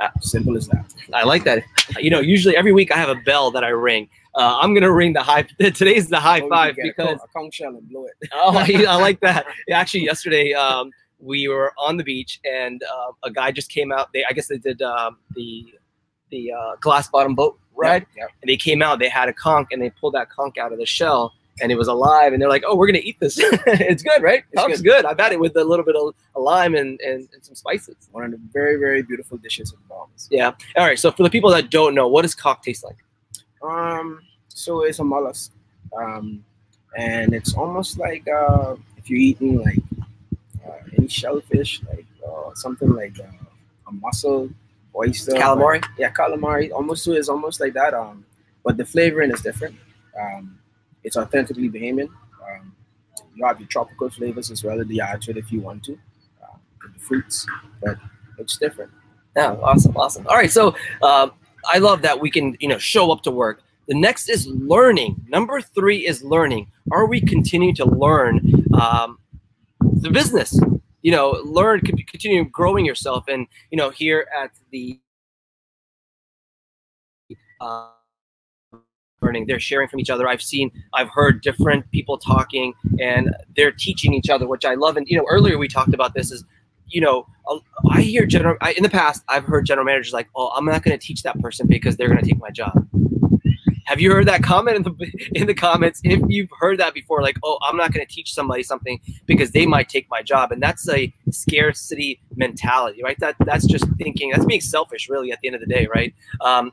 Ah. 0.00 0.10
Simple 0.20 0.56
as 0.56 0.68
that. 0.68 0.84
I 1.14 1.24
like 1.24 1.44
that. 1.44 1.62
You 1.98 2.10
know, 2.10 2.20
usually 2.20 2.56
every 2.56 2.72
week 2.72 2.92
I 2.92 2.96
have 2.96 3.08
a 3.08 3.14
bell 3.14 3.50
that 3.52 3.64
I 3.64 3.68
ring. 3.68 4.08
Uh, 4.34 4.58
I'm 4.60 4.74
gonna 4.74 4.92
ring 4.92 5.12
the 5.14 5.22
high. 5.22 5.42
Today's 5.58 6.08
the 6.08 6.20
high 6.20 6.40
we 6.42 6.48
five 6.50 6.74
can 6.76 6.84
get 6.84 6.90
a 6.90 6.94
because 6.96 7.20
a 7.24 7.28
conch 7.32 7.54
shell 7.54 7.70
and 7.76 7.88
blow 7.88 8.04
it. 8.06 8.28
oh, 8.34 8.56
I, 8.56 8.84
I 8.86 8.96
like 9.00 9.20
that. 9.20 9.46
Yeah, 9.66 9.78
Actually, 9.80 10.04
yesterday 10.04 10.52
um, 10.52 10.90
we 11.18 11.48
were 11.48 11.72
on 11.78 11.96
the 11.96 12.04
beach 12.04 12.40
and 12.44 12.82
uh, 12.82 13.12
a 13.22 13.30
guy 13.30 13.50
just 13.52 13.70
came 13.70 13.90
out. 13.92 14.12
They, 14.12 14.24
I 14.28 14.32
guess 14.34 14.48
they 14.48 14.58
did 14.58 14.82
um, 14.82 15.16
the 15.34 15.64
the 16.30 16.52
uh, 16.52 16.76
glass 16.80 17.08
bottom 17.08 17.34
boat 17.34 17.58
ride, 17.74 18.04
Yep. 18.16 18.30
and 18.42 18.48
they 18.50 18.56
came 18.56 18.82
out. 18.82 18.98
They 18.98 19.08
had 19.08 19.28
a 19.28 19.32
conch 19.32 19.68
and 19.72 19.80
they 19.80 19.90
pulled 19.90 20.14
that 20.14 20.28
conch 20.28 20.58
out 20.58 20.72
of 20.72 20.78
the 20.78 20.86
shell, 20.86 21.32
and 21.60 21.72
it 21.72 21.76
was 21.76 21.88
alive. 21.88 22.32
And 22.32 22.40
they're 22.40 22.48
like, 22.48 22.64
"Oh, 22.66 22.74
we're 22.76 22.86
gonna 22.86 22.98
eat 22.98 23.18
this. 23.20 23.38
it's 23.40 24.02
good, 24.02 24.22
right? 24.22 24.44
It's 24.52 24.62
Conch's 24.62 24.82
good. 24.82 25.04
I've 25.04 25.18
had 25.18 25.32
it 25.32 25.40
with 25.40 25.56
a 25.56 25.64
little 25.64 25.84
bit 25.84 25.96
of 25.96 26.14
a 26.34 26.40
lime 26.40 26.74
and, 26.74 27.00
and, 27.00 27.28
and 27.32 27.44
some 27.44 27.54
spices." 27.54 27.96
One 28.12 28.24
of 28.24 28.30
the 28.32 28.40
very, 28.52 28.76
very 28.76 29.02
beautiful 29.02 29.38
dishes 29.38 29.72
of 29.72 29.86
Bahamas. 29.88 30.28
Yeah. 30.30 30.52
All 30.76 30.86
right. 30.86 30.98
So 30.98 31.10
for 31.10 31.22
the 31.22 31.30
people 31.30 31.50
that 31.50 31.70
don't 31.70 31.94
know, 31.94 32.08
what 32.08 32.22
does 32.22 32.34
conch 32.34 32.62
taste 32.62 32.84
like? 32.84 32.96
Um, 33.62 34.20
so 34.48 34.82
it's 34.82 34.98
a 34.98 35.04
mollusk, 35.04 35.52
um, 35.98 36.44
and 36.96 37.34
it's 37.34 37.54
almost 37.54 37.98
like 37.98 38.26
uh, 38.28 38.76
if 38.96 39.10
you're 39.10 39.18
eating 39.18 39.62
like 39.62 39.78
uh, 40.66 40.72
any 40.96 41.08
shellfish, 41.08 41.82
like 41.88 42.06
uh, 42.26 42.54
something 42.54 42.90
like 42.90 43.18
uh, 43.20 43.44
a 43.88 43.92
mussel, 43.92 44.50
oyster, 44.94 45.32
Calamari. 45.32 45.84
yeah, 45.98 46.10
calamari. 46.10 46.70
Almost 46.72 47.04
so 47.04 47.12
it's 47.12 47.28
almost 47.28 47.60
like 47.60 47.72
that. 47.74 47.94
Um, 47.94 48.24
but 48.64 48.76
the 48.76 48.84
flavoring 48.84 49.30
is 49.30 49.40
different. 49.40 49.76
Um, 50.20 50.58
it's 51.06 51.16
authentically 51.16 51.70
Bahamian. 51.70 52.08
Um, 52.42 52.74
you 53.34 53.46
have 53.46 53.60
your 53.60 53.68
tropical 53.68 54.10
flavors 54.10 54.50
as 54.50 54.64
well 54.64 54.80
as 54.80 54.88
the 54.88 55.00
it 55.00 55.36
if 55.36 55.52
you 55.52 55.60
want 55.60 55.84
to, 55.84 55.92
uh, 56.42 56.56
the 56.82 56.98
fruits, 56.98 57.46
but 57.80 57.96
it's 58.38 58.58
different. 58.58 58.90
Yeah, 59.36 59.52
awesome, 59.62 59.96
awesome. 59.96 60.26
All 60.26 60.36
right, 60.36 60.50
so 60.50 60.74
um, 61.02 61.32
I 61.72 61.78
love 61.78 62.02
that 62.02 62.18
we 62.20 62.28
can, 62.28 62.56
you 62.58 62.68
know, 62.68 62.78
show 62.78 63.12
up 63.12 63.22
to 63.22 63.30
work. 63.30 63.62
The 63.86 63.94
next 63.94 64.28
is 64.28 64.48
learning. 64.48 65.24
Number 65.28 65.60
three 65.60 66.04
is 66.06 66.24
learning. 66.24 66.72
Are 66.90 67.06
we 67.06 67.20
continuing 67.20 67.74
to 67.76 67.84
learn 67.84 68.40
um, 68.74 69.18
the 69.80 70.10
business? 70.10 70.58
You 71.02 71.12
know, 71.12 71.40
learn, 71.44 71.82
continue 71.82 72.44
growing 72.46 72.84
yourself, 72.84 73.26
and 73.28 73.46
you 73.70 73.78
know, 73.78 73.90
here 73.90 74.26
at 74.36 74.50
the 74.72 74.98
uh, 77.60 77.90
learning, 79.22 79.46
they're 79.46 79.60
sharing 79.60 79.88
from 79.88 80.00
each 80.00 80.10
other. 80.10 80.28
I've 80.28 80.42
seen, 80.42 80.70
I've 80.94 81.08
heard 81.08 81.42
different 81.42 81.90
people 81.90 82.18
talking, 82.18 82.74
and 83.00 83.34
they're 83.56 83.72
teaching 83.72 84.14
each 84.14 84.28
other, 84.28 84.46
which 84.46 84.64
I 84.64 84.74
love. 84.74 84.96
And 84.96 85.06
you 85.08 85.16
know, 85.16 85.26
earlier 85.28 85.58
we 85.58 85.68
talked 85.68 85.94
about 85.94 86.14
this 86.14 86.30
is, 86.30 86.44
you 86.88 87.00
know, 87.00 87.26
i 87.90 88.00
hear 88.00 88.26
general. 88.26 88.56
I, 88.60 88.72
in 88.72 88.82
the 88.82 88.90
past, 88.90 89.22
I've 89.28 89.44
heard 89.44 89.66
general 89.66 89.84
managers 89.84 90.12
like, 90.12 90.28
"Oh, 90.36 90.50
I'm 90.54 90.64
not 90.64 90.82
going 90.82 90.98
to 90.98 91.04
teach 91.04 91.22
that 91.22 91.38
person 91.40 91.66
because 91.66 91.96
they're 91.96 92.08
going 92.08 92.20
to 92.20 92.26
take 92.26 92.38
my 92.38 92.50
job." 92.50 92.88
Have 93.84 94.00
you 94.00 94.10
heard 94.10 94.26
that 94.26 94.42
comment 94.42 94.76
in 94.76 94.82
the 94.82 95.28
in 95.34 95.46
the 95.46 95.54
comments? 95.54 96.00
If 96.04 96.20
you've 96.28 96.50
heard 96.58 96.78
that 96.78 96.94
before, 96.94 97.22
like, 97.22 97.36
"Oh, 97.44 97.58
I'm 97.62 97.76
not 97.76 97.92
going 97.92 98.06
to 98.06 98.12
teach 98.12 98.34
somebody 98.34 98.62
something 98.62 99.00
because 99.26 99.52
they 99.52 99.66
might 99.66 99.88
take 99.88 100.08
my 100.10 100.22
job," 100.22 100.52
and 100.52 100.62
that's 100.62 100.88
a 100.88 101.12
scarcity 101.30 102.20
mentality, 102.34 103.02
right? 103.02 103.18
That 103.20 103.36
that's 103.40 103.66
just 103.66 103.86
thinking. 103.96 104.30
That's 104.30 104.44
being 104.44 104.60
selfish, 104.60 105.08
really, 105.08 105.32
at 105.32 105.40
the 105.40 105.48
end 105.48 105.54
of 105.54 105.60
the 105.60 105.72
day, 105.72 105.88
right? 105.92 106.14
Um, 106.40 106.72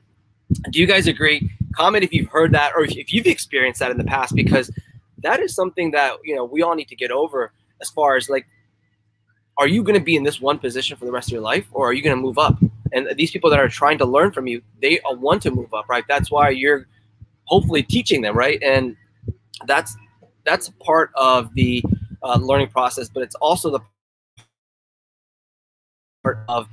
do 0.71 0.79
you 0.79 0.87
guys 0.87 1.07
agree 1.07 1.49
comment 1.73 2.03
if 2.03 2.13
you've 2.13 2.29
heard 2.29 2.51
that 2.53 2.71
or 2.75 2.83
if 2.83 3.13
you've 3.13 3.27
experienced 3.27 3.79
that 3.79 3.91
in 3.91 3.97
the 3.97 4.03
past 4.03 4.35
because 4.35 4.71
that 5.19 5.39
is 5.39 5.55
something 5.55 5.91
that 5.91 6.17
you 6.23 6.35
know 6.35 6.45
we 6.45 6.61
all 6.61 6.75
need 6.75 6.87
to 6.87 6.95
get 6.95 7.11
over 7.11 7.51
as 7.81 7.89
far 7.89 8.15
as 8.15 8.29
like 8.29 8.45
are 9.57 9.67
you 9.67 9.83
going 9.83 9.97
to 9.97 10.03
be 10.03 10.15
in 10.15 10.23
this 10.23 10.41
one 10.41 10.57
position 10.57 10.97
for 10.97 11.05
the 11.05 11.11
rest 11.11 11.29
of 11.29 11.33
your 11.33 11.41
life 11.41 11.67
or 11.71 11.89
are 11.89 11.93
you 11.93 12.01
going 12.01 12.15
to 12.15 12.21
move 12.21 12.37
up? 12.37 12.57
And 12.91 13.07
these 13.15 13.31
people 13.31 13.49
that 13.51 13.59
are 13.59 13.69
trying 13.69 13.97
to 13.99 14.05
learn 14.05 14.31
from 14.31 14.47
you 14.47 14.61
they 14.81 14.99
want 15.05 15.41
to 15.43 15.51
move 15.51 15.73
up 15.73 15.85
right? 15.89 16.03
That's 16.07 16.31
why 16.31 16.49
you're 16.49 16.87
hopefully 17.45 17.83
teaching 17.83 18.21
them 18.21 18.37
right? 18.37 18.61
And 18.61 18.95
that's 19.65 19.95
that's 20.43 20.69
part 20.83 21.11
of 21.15 21.53
the 21.53 21.83
uh, 22.21 22.37
learning 22.41 22.69
process 22.69 23.09
but 23.09 23.23
it's 23.23 23.35
also 23.35 23.69
the 23.69 23.79
part 26.23 26.43
of 26.47 26.67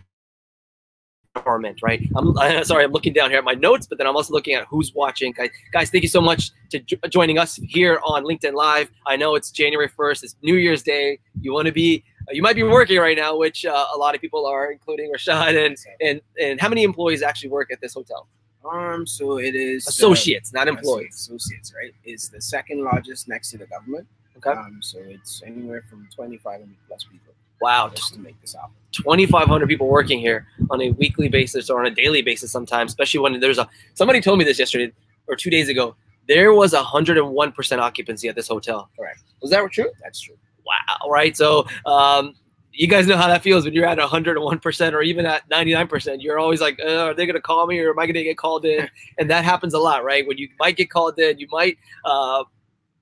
empowerment, 1.36 1.78
right? 1.82 2.06
I'm, 2.16 2.36
I'm, 2.38 2.64
sorry, 2.64 2.84
I'm 2.84 2.92
looking 2.92 3.12
down 3.12 3.30
here 3.30 3.38
at 3.38 3.44
my 3.44 3.54
notes, 3.54 3.86
but 3.86 3.98
then 3.98 4.06
I'm 4.06 4.16
also 4.16 4.32
looking 4.32 4.54
at 4.54 4.66
who's 4.66 4.94
watching. 4.94 5.32
Guys, 5.32 5.50
guys 5.72 5.90
thank 5.90 6.02
you 6.02 6.08
so 6.08 6.20
much 6.20 6.50
to 6.70 6.80
joining 7.08 7.38
us 7.38 7.56
here 7.56 8.00
on 8.04 8.24
LinkedIn 8.24 8.54
Live. 8.54 8.90
I 9.06 9.16
know 9.16 9.34
it's 9.34 9.50
January 9.50 9.88
1st, 9.88 10.24
it's 10.24 10.36
New 10.42 10.56
Year's 10.56 10.82
Day. 10.82 11.18
You 11.40 11.52
want 11.52 11.66
to 11.66 11.72
be, 11.72 12.04
uh, 12.28 12.32
you 12.32 12.42
might 12.42 12.56
be 12.56 12.62
working 12.62 12.98
right 12.98 13.16
now, 13.16 13.36
which 13.36 13.64
uh, 13.64 13.86
a 13.94 13.98
lot 13.98 14.14
of 14.14 14.20
people 14.20 14.46
are, 14.46 14.70
including 14.70 15.12
Rashad. 15.12 15.66
And, 15.66 15.76
and, 16.00 16.20
and 16.40 16.60
how 16.60 16.68
many 16.68 16.82
employees 16.82 17.22
actually 17.22 17.50
work 17.50 17.72
at 17.72 17.80
this 17.80 17.94
hotel? 17.94 18.28
Um, 18.70 19.06
so 19.06 19.38
it 19.38 19.54
is 19.54 19.86
associates, 19.86 20.52
uh, 20.54 20.58
not 20.58 20.68
employees. 20.68 21.14
Associates, 21.14 21.72
right? 21.74 21.94
It's 22.04 22.28
the 22.28 22.40
second 22.40 22.84
largest 22.84 23.26
next 23.26 23.50
to 23.52 23.58
the 23.58 23.66
government. 23.66 24.06
Okay. 24.36 24.50
Um, 24.50 24.78
so 24.82 24.98
it's 25.00 25.42
anywhere 25.44 25.82
from 25.88 26.08
2,500 26.14 26.68
plus 26.86 27.04
people. 27.04 27.34
Wow, 27.60 27.90
just 27.94 28.14
to 28.14 28.20
make 28.20 28.40
this 28.40 28.54
happen. 28.54 28.70
2,500 28.92 29.68
people 29.68 29.88
working 29.88 30.18
here 30.18 30.46
on 30.70 30.80
a 30.82 30.90
weekly 30.92 31.28
basis 31.28 31.70
or 31.70 31.80
on 31.80 31.86
a 31.86 31.94
daily 31.94 32.22
basis 32.22 32.50
sometimes, 32.50 32.90
especially 32.90 33.20
when 33.20 33.38
there's 33.38 33.58
a 33.58 33.68
somebody 33.94 34.20
told 34.20 34.38
me 34.38 34.44
this 34.44 34.58
yesterday 34.58 34.92
or 35.28 35.36
two 35.36 35.50
days 35.50 35.68
ago. 35.68 35.94
There 36.28 36.52
was 36.52 36.74
101% 36.74 37.78
occupancy 37.78 38.28
at 38.28 38.36
this 38.36 38.48
hotel. 38.48 38.88
Correct. 38.96 39.20
Was 39.42 39.50
that 39.50 39.68
true? 39.72 39.90
That's 40.02 40.20
true. 40.20 40.36
Wow. 40.64 41.10
Right. 41.10 41.36
So, 41.36 41.66
um, 41.86 42.34
you 42.72 42.86
guys 42.86 43.06
know 43.06 43.16
how 43.16 43.26
that 43.26 43.42
feels 43.42 43.64
when 43.64 43.74
you're 43.74 43.86
at 43.86 43.98
101% 43.98 44.92
or 44.92 45.02
even 45.02 45.26
at 45.26 45.48
99%. 45.50 46.18
You're 46.20 46.38
always 46.38 46.60
like, 46.60 46.78
uh, 46.84 47.06
are 47.06 47.14
they 47.14 47.26
going 47.26 47.34
to 47.34 47.40
call 47.40 47.66
me 47.66 47.80
or 47.80 47.90
am 47.90 47.98
I 47.98 48.06
going 48.06 48.14
to 48.14 48.22
get 48.22 48.38
called 48.38 48.64
in? 48.64 48.88
and 49.18 49.28
that 49.28 49.44
happens 49.44 49.74
a 49.74 49.78
lot, 49.78 50.04
right? 50.04 50.26
When 50.26 50.38
you 50.38 50.48
might 50.58 50.76
get 50.76 50.88
called 50.88 51.18
in, 51.18 51.38
you 51.38 51.48
might, 51.50 51.78
uh, 52.04 52.44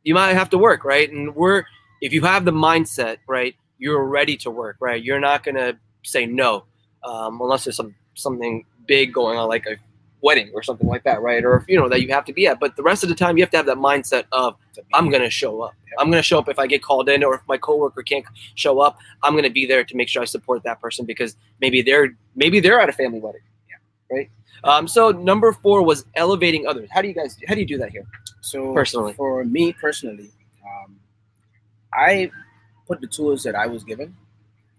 you 0.04 0.14
might 0.14 0.32
have 0.32 0.48
to 0.50 0.58
work, 0.58 0.84
right? 0.84 1.10
And 1.10 1.34
we're, 1.34 1.64
if 2.00 2.12
you 2.12 2.22
have 2.22 2.44
the 2.44 2.50
mindset, 2.50 3.18
right, 3.26 3.54
you're 3.78 4.04
ready 4.04 4.36
to 4.38 4.50
work, 4.50 4.76
right? 4.80 5.02
You're 5.02 5.20
not 5.20 5.44
gonna 5.44 5.78
say 6.04 6.26
no 6.26 6.64
um, 7.04 7.40
unless 7.40 7.64
there's 7.64 7.76
some 7.76 7.94
something 8.14 8.64
big 8.86 9.12
going 9.12 9.38
on, 9.38 9.48
like 9.48 9.66
a 9.66 9.76
wedding 10.20 10.50
or 10.52 10.62
something 10.62 10.88
like 10.88 11.04
that, 11.04 11.20
right? 11.22 11.44
Or 11.44 11.64
you 11.68 11.78
know 11.78 11.88
that 11.88 12.02
you 12.02 12.08
have 12.12 12.24
to 12.26 12.32
be 12.32 12.46
at. 12.46 12.60
But 12.60 12.76
the 12.76 12.82
rest 12.82 13.02
of 13.02 13.08
the 13.08 13.14
time, 13.14 13.36
you 13.36 13.42
have 13.42 13.50
to 13.50 13.56
have 13.56 13.66
that 13.66 13.76
mindset 13.76 14.24
of 14.32 14.56
I'm 14.92 15.10
gonna 15.10 15.30
show 15.30 15.62
up. 15.62 15.74
I'm 15.98 16.10
gonna 16.10 16.22
show 16.22 16.38
up 16.38 16.48
if 16.48 16.58
I 16.58 16.66
get 16.66 16.82
called 16.82 17.08
in, 17.08 17.22
or 17.24 17.34
if 17.34 17.40
my 17.48 17.56
coworker 17.56 18.02
can't 18.02 18.24
show 18.54 18.80
up. 18.80 18.98
I'm 19.22 19.34
gonna 19.34 19.50
be 19.50 19.66
there 19.66 19.84
to 19.84 19.96
make 19.96 20.08
sure 20.08 20.22
I 20.22 20.26
support 20.26 20.62
that 20.64 20.80
person 20.80 21.04
because 21.04 21.36
maybe 21.60 21.82
they're 21.82 22.16
maybe 22.34 22.60
they're 22.60 22.80
at 22.80 22.88
a 22.88 22.92
family 22.92 23.20
wedding, 23.20 23.42
yeah, 23.68 24.16
right? 24.16 24.30
Um, 24.64 24.88
so 24.88 25.10
number 25.12 25.52
four 25.52 25.82
was 25.82 26.04
elevating 26.16 26.66
others. 26.66 26.88
How 26.92 27.00
do 27.00 27.08
you 27.08 27.14
guys 27.14 27.36
how 27.46 27.54
do 27.54 27.60
you 27.60 27.66
do 27.66 27.78
that 27.78 27.90
here? 27.90 28.06
So 28.40 28.72
personally, 28.74 29.12
for 29.12 29.44
me 29.44 29.72
personally, 29.72 30.30
um, 30.64 30.96
I 31.94 32.30
put 32.88 33.00
the 33.00 33.06
tools 33.06 33.42
that 33.44 33.54
I 33.54 33.66
was 33.66 33.84
given 33.84 34.16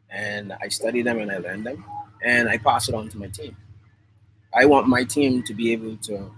and 0.10 0.54
I 0.62 0.68
study 0.68 1.02
them 1.02 1.20
and 1.20 1.32
I 1.32 1.38
learn 1.38 1.64
them 1.64 1.86
and 2.24 2.50
I 2.50 2.58
pass 2.58 2.90
it 2.90 2.96
on 2.96 3.08
to 3.10 3.18
my 3.18 3.28
team. 3.28 3.56
I 4.54 4.66
want 4.66 4.88
my 4.88 5.04
team 5.04 5.44
to 5.44 5.54
be 5.54 5.72
able 5.72 5.96
to 5.98 6.32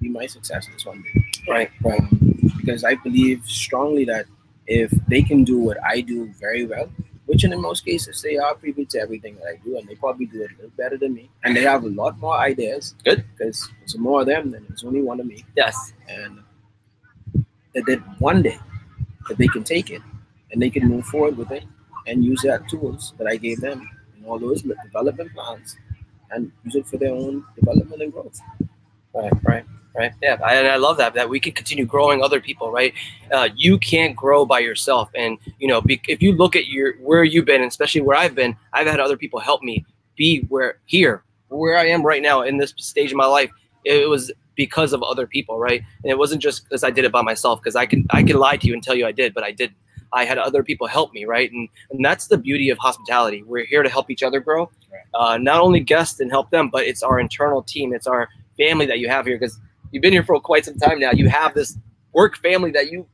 be 0.00 0.08
my 0.08 0.26
successors 0.26 0.84
one 0.84 1.02
day. 1.02 1.24
Right. 1.48 1.70
Um, 1.86 2.18
because 2.56 2.84
I 2.84 2.96
believe 2.96 3.44
strongly 3.46 4.04
that 4.06 4.26
if 4.66 4.90
they 5.08 5.22
can 5.22 5.44
do 5.44 5.58
what 5.58 5.78
I 5.84 6.00
do 6.00 6.32
very 6.40 6.66
well, 6.66 6.90
which 7.26 7.44
in 7.44 7.60
most 7.60 7.84
cases 7.84 8.20
they 8.20 8.36
are 8.36 8.54
privy 8.54 8.84
to 8.86 8.98
everything 9.00 9.36
that 9.36 9.46
I 9.46 9.56
do, 9.64 9.78
and 9.78 9.88
they 9.88 9.94
probably 9.94 10.26
do 10.26 10.42
it 10.42 10.50
a 10.52 10.54
little 10.56 10.72
better 10.76 10.98
than 10.98 11.14
me, 11.14 11.30
and 11.44 11.56
they 11.56 11.62
have 11.62 11.84
a 11.84 11.88
lot 11.88 12.18
more 12.18 12.36
ideas. 12.36 12.94
Good, 13.04 13.24
because 13.32 13.70
there's 13.78 13.96
more 13.96 14.20
of 14.20 14.26
them 14.26 14.50
than 14.50 14.64
there's 14.68 14.84
only 14.84 15.02
one 15.02 15.20
of 15.20 15.26
me. 15.26 15.44
Yes, 15.56 15.92
and 16.08 16.42
that, 17.74 17.86
that 17.86 18.00
one 18.20 18.42
day 18.42 18.58
that 19.28 19.38
they 19.38 19.46
can 19.46 19.64
take 19.64 19.90
it 19.90 20.02
and 20.52 20.60
they 20.60 20.70
can 20.70 20.88
move 20.88 21.04
forward 21.06 21.36
with 21.36 21.50
it 21.50 21.64
and 22.06 22.24
use 22.24 22.42
that 22.42 22.68
tools 22.68 23.14
that 23.18 23.26
I 23.26 23.36
gave 23.36 23.60
them 23.60 23.88
and 24.16 24.26
all 24.26 24.38
those 24.38 24.62
development 24.62 25.32
plans 25.34 25.76
and 26.30 26.52
use 26.64 26.74
it 26.76 26.86
for 26.86 26.96
their 26.96 27.12
own 27.12 27.44
development 27.56 28.02
and 28.02 28.12
growth. 28.12 28.40
Right, 29.14 29.32
right, 29.42 29.64
right. 29.94 30.12
Yeah, 30.22 30.34
and 30.34 30.68
I 30.68 30.76
love 30.76 30.96
that 30.98 31.14
that 31.14 31.28
we 31.28 31.38
can 31.40 31.52
continue 31.52 31.84
growing 31.84 32.22
other 32.22 32.40
people. 32.40 32.70
Right, 32.70 32.94
uh, 33.32 33.48
you 33.54 33.78
can't 33.78 34.16
grow 34.16 34.46
by 34.46 34.60
yourself, 34.60 35.10
and 35.14 35.38
you 35.58 35.68
know 35.68 35.80
be, 35.80 36.00
if 36.08 36.22
you 36.22 36.32
look 36.32 36.56
at 36.56 36.66
your 36.66 36.94
where 36.94 37.24
you've 37.24 37.44
been, 37.44 37.60
and 37.60 37.70
especially 37.70 38.00
where 38.00 38.16
I've 38.16 38.34
been, 38.34 38.56
I've 38.72 38.86
had 38.86 39.00
other 39.00 39.16
people 39.16 39.40
help 39.40 39.62
me 39.62 39.84
be 40.16 40.46
where 40.48 40.78
here 40.86 41.24
where 41.52 41.76
I 41.76 41.86
am 41.86 42.02
right 42.02 42.22
now 42.22 42.42
in 42.42 42.56
this 42.56 42.74
stage 42.76 43.10
of 43.10 43.16
my 43.16 43.26
life. 43.26 43.50
It 43.84 44.08
was 44.08 44.32
because 44.54 44.92
of 44.92 45.02
other 45.02 45.26
people, 45.26 45.58
right? 45.58 45.82
And 46.02 46.10
it 46.10 46.18
wasn't 46.18 46.42
just 46.42 46.64
because 46.64 46.84
I 46.84 46.90
did 46.90 47.04
it 47.04 47.12
by 47.12 47.22
myself. 47.22 47.60
Because 47.60 47.76
I 47.76 47.86
can 47.86 48.06
I 48.10 48.22
can 48.22 48.36
lie 48.36 48.56
to 48.56 48.66
you 48.66 48.74
and 48.74 48.82
tell 48.82 48.94
you 48.94 49.06
I 49.06 49.12
did, 49.12 49.34
but 49.34 49.44
I 49.44 49.52
didn't. 49.52 49.76
I 50.12 50.24
had 50.24 50.38
other 50.38 50.62
people 50.62 50.86
help 50.86 51.12
me, 51.12 51.24
right? 51.24 51.50
And, 51.50 51.68
and 51.90 52.04
that's 52.04 52.26
the 52.26 52.38
beauty 52.38 52.70
of 52.70 52.78
hospitality. 52.78 53.42
We're 53.42 53.64
here 53.64 53.82
to 53.82 53.88
help 53.88 54.10
each 54.10 54.22
other 54.22 54.40
grow, 54.40 54.70
uh, 55.14 55.38
not 55.38 55.60
only 55.60 55.80
guests 55.80 56.20
and 56.20 56.30
help 56.30 56.50
them, 56.50 56.68
but 56.70 56.84
it's 56.84 57.02
our 57.02 57.18
internal 57.18 57.62
team. 57.62 57.94
It's 57.94 58.06
our 58.06 58.28
family 58.56 58.86
that 58.86 58.98
you 58.98 59.08
have 59.08 59.26
here 59.26 59.38
because 59.38 59.58
you've 59.90 60.02
been 60.02 60.12
here 60.12 60.24
for 60.24 60.38
quite 60.40 60.64
some 60.64 60.76
time 60.76 60.98
now. 61.00 61.12
You 61.12 61.28
have 61.28 61.54
this 61.54 61.78
work 62.12 62.36
family 62.36 62.70
that 62.72 62.90
you 62.90 63.06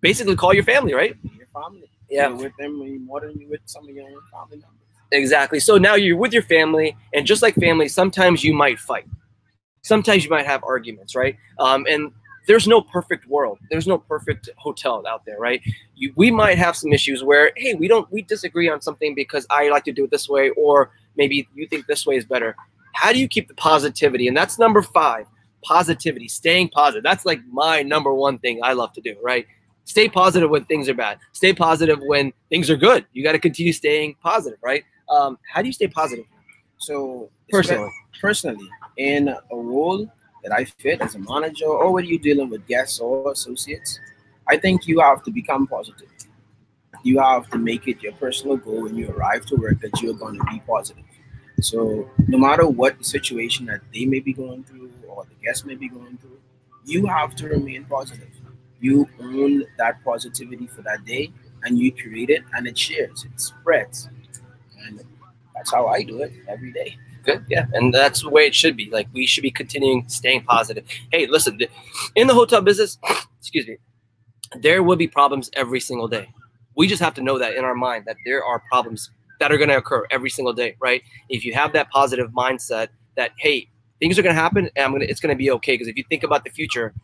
basically 0.00 0.36
call 0.36 0.54
your 0.54 0.64
family, 0.64 0.94
right? 0.94 1.16
Your 1.22 1.46
family. 1.48 1.90
Yeah. 2.08 2.28
You're 2.28 2.36
with 2.36 2.52
them 2.58 3.04
more 3.04 3.20
than 3.20 3.38
you 3.38 3.48
with 3.48 3.60
some 3.66 3.88
of 3.88 3.94
your 3.94 4.04
own 4.04 4.20
family 4.32 4.56
members. 4.56 4.80
Exactly. 5.12 5.60
So 5.60 5.76
now 5.76 5.94
you're 5.94 6.16
with 6.16 6.32
your 6.32 6.42
family, 6.42 6.96
and 7.12 7.26
just 7.26 7.42
like 7.42 7.54
family, 7.56 7.88
sometimes 7.88 8.44
you 8.44 8.54
might 8.54 8.78
fight. 8.78 9.06
Sometimes 9.82 10.24
you 10.24 10.30
might 10.30 10.46
have 10.46 10.62
arguments, 10.62 11.14
right? 11.14 11.36
Um, 11.58 11.86
and 11.88 12.12
there's 12.46 12.66
no 12.66 12.80
perfect 12.80 13.26
world. 13.26 13.58
There's 13.70 13.86
no 13.86 13.98
perfect 13.98 14.48
hotel 14.56 15.04
out 15.06 15.24
there, 15.24 15.38
right? 15.38 15.62
You, 15.94 16.12
we 16.16 16.30
might 16.30 16.58
have 16.58 16.76
some 16.76 16.92
issues 16.92 17.22
where, 17.22 17.52
hey, 17.56 17.74
we 17.74 17.88
don't 17.88 18.10
we 18.10 18.22
disagree 18.22 18.68
on 18.68 18.80
something 18.80 19.14
because 19.14 19.46
I 19.50 19.68
like 19.68 19.84
to 19.84 19.92
do 19.92 20.04
it 20.04 20.10
this 20.10 20.28
way, 20.28 20.50
or 20.50 20.90
maybe 21.16 21.48
you 21.54 21.66
think 21.66 21.86
this 21.86 22.06
way 22.06 22.16
is 22.16 22.24
better. 22.24 22.56
How 22.92 23.12
do 23.12 23.18
you 23.18 23.28
keep 23.28 23.48
the 23.48 23.54
positivity? 23.54 24.28
And 24.28 24.36
that's 24.36 24.58
number 24.58 24.82
five, 24.82 25.26
positivity, 25.62 26.28
staying 26.28 26.70
positive. 26.70 27.02
That's 27.02 27.24
like 27.24 27.40
my 27.50 27.82
number 27.82 28.12
one 28.12 28.38
thing 28.38 28.60
I 28.62 28.72
love 28.72 28.92
to 28.94 29.00
do, 29.00 29.16
right? 29.22 29.46
Stay 29.84 30.08
positive 30.08 30.50
when 30.50 30.64
things 30.66 30.88
are 30.88 30.94
bad. 30.94 31.18
Stay 31.32 31.52
positive 31.52 32.00
when 32.02 32.32
things 32.48 32.70
are 32.70 32.76
good. 32.76 33.06
You 33.12 33.22
got 33.24 33.32
to 33.32 33.38
continue 33.38 33.72
staying 33.72 34.16
positive, 34.22 34.58
right? 34.62 34.84
Um, 35.08 35.38
how 35.52 35.62
do 35.62 35.66
you 35.66 35.72
stay 35.72 35.88
positive? 35.88 36.26
So 36.78 37.30
personally, 37.50 37.90
personally, 38.20 38.68
in 38.96 39.28
a 39.28 39.56
role 39.56 40.10
that 40.42 40.52
I 40.52 40.64
fit 40.64 41.00
as 41.00 41.14
a 41.14 41.18
manager, 41.18 41.66
or 41.66 41.92
whether 41.92 42.06
you're 42.06 42.18
dealing 42.18 42.50
with 42.50 42.66
guests 42.66 42.98
or 42.98 43.32
associates, 43.32 44.00
I 44.48 44.56
think 44.56 44.86
you 44.86 45.00
have 45.00 45.22
to 45.24 45.30
become 45.30 45.66
positive. 45.66 46.08
You 47.02 47.18
have 47.20 47.48
to 47.50 47.58
make 47.58 47.88
it 47.88 48.02
your 48.02 48.12
personal 48.12 48.56
goal 48.56 48.82
when 48.82 48.96
you 48.96 49.10
arrive 49.10 49.46
to 49.46 49.56
work 49.56 49.80
that 49.80 50.02
you're 50.02 50.14
going 50.14 50.38
to 50.38 50.44
be 50.50 50.60
positive. 50.66 51.04
So 51.60 52.10
no 52.26 52.38
matter 52.38 52.66
what 52.66 52.98
the 52.98 53.04
situation 53.04 53.66
that 53.66 53.80
they 53.92 54.06
may 54.06 54.20
be 54.20 54.32
going 54.32 54.64
through 54.64 54.90
or 55.08 55.24
the 55.24 55.34
guests 55.44 55.64
may 55.64 55.74
be 55.74 55.88
going 55.88 56.18
through, 56.18 56.38
you 56.84 57.06
have 57.06 57.34
to 57.36 57.48
remain 57.48 57.84
positive. 57.84 58.30
You 58.80 59.08
own 59.20 59.64
that 59.78 60.02
positivity 60.04 60.66
for 60.66 60.82
that 60.82 61.04
day 61.04 61.32
and 61.64 61.78
you 61.78 61.92
create 61.92 62.30
it 62.30 62.42
and 62.54 62.66
it 62.66 62.76
shares, 62.76 63.24
it 63.24 63.38
spreads. 63.40 64.08
And 64.86 65.04
that's 65.54 65.70
how 65.70 65.86
I 65.86 66.02
do 66.02 66.22
it 66.22 66.32
every 66.48 66.72
day. 66.72 66.96
Good. 67.22 67.44
Yeah. 67.48 67.66
And 67.72 67.92
that's 67.92 68.22
the 68.22 68.28
way 68.28 68.46
it 68.46 68.54
should 68.54 68.76
be. 68.76 68.90
Like 68.90 69.08
we 69.12 69.26
should 69.26 69.42
be 69.42 69.50
continuing 69.50 70.08
staying 70.08 70.44
positive. 70.44 70.84
Hey, 71.12 71.26
listen, 71.26 71.58
in 72.14 72.26
the 72.26 72.34
hotel 72.34 72.60
business, 72.60 72.98
excuse 73.38 73.66
me, 73.66 73.78
there 74.60 74.82
will 74.82 74.96
be 74.96 75.06
problems 75.06 75.50
every 75.54 75.80
single 75.80 76.08
day. 76.08 76.28
We 76.76 76.86
just 76.86 77.02
have 77.02 77.14
to 77.14 77.22
know 77.22 77.38
that 77.38 77.54
in 77.54 77.64
our 77.64 77.74
mind 77.74 78.04
that 78.06 78.16
there 78.24 78.44
are 78.44 78.62
problems 78.70 79.10
that 79.38 79.52
are 79.52 79.56
going 79.56 79.70
to 79.70 79.76
occur 79.76 80.06
every 80.10 80.30
single 80.30 80.52
day, 80.52 80.76
right? 80.80 81.02
If 81.28 81.44
you 81.44 81.52
have 81.54 81.72
that 81.72 81.90
positive 81.90 82.30
mindset 82.30 82.88
that, 83.16 83.32
hey, 83.38 83.68
things 83.98 84.18
are 84.18 84.22
going 84.22 84.34
to 84.34 84.40
happen 84.40 84.70
and 84.76 84.84
I'm 84.84 84.90
going 84.90 85.02
to, 85.02 85.08
it's 85.08 85.20
going 85.20 85.34
to 85.34 85.38
be 85.38 85.50
okay. 85.52 85.74
Because 85.74 85.88
if 85.88 85.96
you 85.96 86.04
think 86.08 86.22
about 86.22 86.44
the 86.44 86.50
future, 86.50 86.94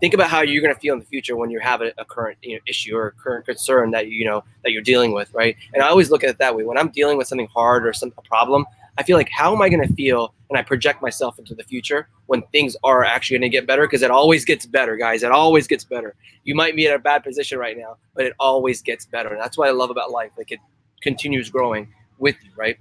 think 0.00 0.14
about 0.14 0.28
how 0.28 0.42
you're 0.42 0.62
going 0.62 0.74
to 0.74 0.80
feel 0.80 0.94
in 0.94 1.00
the 1.00 1.06
future 1.06 1.36
when 1.36 1.50
you 1.50 1.60
have 1.60 1.80
a, 1.80 1.92
a 1.98 2.04
current 2.04 2.38
you 2.42 2.54
know, 2.54 2.60
issue 2.66 2.96
or 2.96 3.08
a 3.08 3.12
current 3.12 3.46
concern 3.46 3.90
that 3.92 4.08
you 4.08 4.24
know 4.24 4.44
that 4.62 4.72
you're 4.72 4.82
dealing 4.82 5.12
with, 5.12 5.32
right? 5.32 5.56
And 5.72 5.82
I 5.82 5.88
always 5.88 6.10
look 6.10 6.24
at 6.24 6.30
it 6.30 6.38
that 6.38 6.54
way. 6.54 6.64
When 6.64 6.78
I'm 6.78 6.88
dealing 6.88 7.16
with 7.16 7.26
something 7.26 7.48
hard 7.48 7.86
or 7.86 7.92
some 7.92 8.12
a 8.18 8.22
problem, 8.22 8.66
I 8.96 9.02
feel 9.02 9.16
like 9.16 9.28
how 9.30 9.54
am 9.54 9.60
I 9.60 9.68
going 9.68 9.86
to 9.86 9.94
feel? 9.94 10.34
And 10.50 10.58
I 10.58 10.62
project 10.62 11.02
myself 11.02 11.38
into 11.38 11.54
the 11.54 11.64
future 11.64 12.08
when 12.26 12.42
things 12.52 12.76
are 12.84 13.04
actually 13.04 13.38
going 13.38 13.50
to 13.50 13.56
get 13.56 13.66
better 13.66 13.82
because 13.82 14.02
it 14.02 14.10
always 14.10 14.44
gets 14.44 14.66
better, 14.66 14.96
guys. 14.96 15.22
It 15.22 15.32
always 15.32 15.66
gets 15.66 15.84
better. 15.84 16.14
You 16.44 16.54
might 16.54 16.76
be 16.76 16.86
in 16.86 16.92
a 16.92 16.98
bad 16.98 17.24
position 17.24 17.58
right 17.58 17.76
now, 17.76 17.96
but 18.14 18.24
it 18.24 18.34
always 18.38 18.82
gets 18.82 19.04
better. 19.04 19.30
And 19.30 19.40
that's 19.40 19.58
what 19.58 19.68
I 19.68 19.72
love 19.72 19.90
about 19.90 20.10
life. 20.10 20.30
Like 20.38 20.52
it 20.52 20.60
continues 21.00 21.50
growing 21.50 21.88
with 22.18 22.36
you, 22.44 22.50
right? 22.56 22.78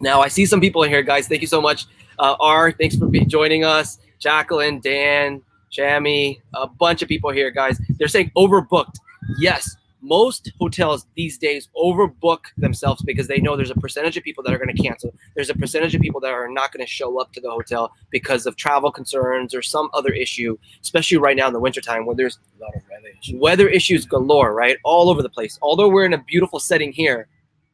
Now 0.00 0.20
I 0.20 0.28
see 0.28 0.46
some 0.46 0.60
people 0.60 0.82
in 0.84 0.90
here, 0.90 1.02
guys. 1.02 1.26
Thank 1.26 1.40
you 1.40 1.48
so 1.48 1.60
much. 1.60 1.86
Uh, 2.18 2.36
R, 2.38 2.72
thanks 2.72 2.96
for 2.96 3.10
joining 3.10 3.64
us. 3.64 3.98
Jacqueline, 4.18 4.80
Dan, 4.80 5.42
Shammy, 5.72 6.40
a 6.54 6.66
bunch 6.66 7.02
of 7.02 7.08
people 7.08 7.30
here, 7.30 7.50
guys. 7.50 7.80
They're 7.98 8.08
saying 8.08 8.30
overbooked. 8.36 8.96
Yes, 9.38 9.76
most 10.02 10.52
hotels 10.58 11.06
these 11.14 11.36
days 11.38 11.68
overbook 11.76 12.38
themselves 12.56 13.02
because 13.02 13.28
they 13.28 13.38
know 13.38 13.56
there's 13.56 13.70
a 13.70 13.74
percentage 13.74 14.16
of 14.16 14.24
people 14.24 14.42
that 14.42 14.52
are 14.52 14.58
going 14.58 14.74
to 14.74 14.82
cancel. 14.82 15.14
There's 15.34 15.50
a 15.50 15.54
percentage 15.54 15.94
of 15.94 16.00
people 16.00 16.20
that 16.20 16.32
are 16.32 16.48
not 16.48 16.72
going 16.72 16.84
to 16.84 16.90
show 16.90 17.20
up 17.20 17.32
to 17.32 17.40
the 17.40 17.50
hotel 17.50 17.92
because 18.10 18.46
of 18.46 18.56
travel 18.56 18.90
concerns 18.90 19.54
or 19.54 19.62
some 19.62 19.90
other 19.92 20.12
issue, 20.12 20.56
especially 20.82 21.18
right 21.18 21.36
now 21.36 21.46
in 21.46 21.52
the 21.52 21.60
wintertime 21.60 22.06
where 22.06 22.16
there's 22.16 22.38
A 22.58 22.62
lot 22.62 22.74
of 22.74 22.82
weather 22.90 23.08
issues. 23.20 23.40
weather 23.40 23.68
issues 23.68 24.06
galore, 24.06 24.54
right? 24.54 24.78
All 24.84 25.10
over 25.10 25.22
the 25.22 25.28
place. 25.28 25.58
Although 25.62 25.88
we're 25.88 26.06
in 26.06 26.14
a 26.14 26.22
beautiful 26.24 26.58
setting 26.58 26.92
here, 26.92 27.28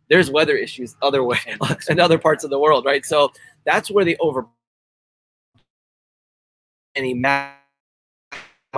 there's 0.09 0.31
weather 0.31 0.57
issues 0.57 0.97
other 1.03 1.25
way 1.25 1.39
in 1.89 2.01
other 2.01 2.19
parts 2.19 2.45
of 2.45 2.51
the 2.51 2.59
world, 2.59 2.85
right? 2.85 3.05
So 3.05 3.33
that's 3.65 3.91
where 3.91 4.05
they 4.05 4.17
over 4.17 4.47
any 6.95 7.15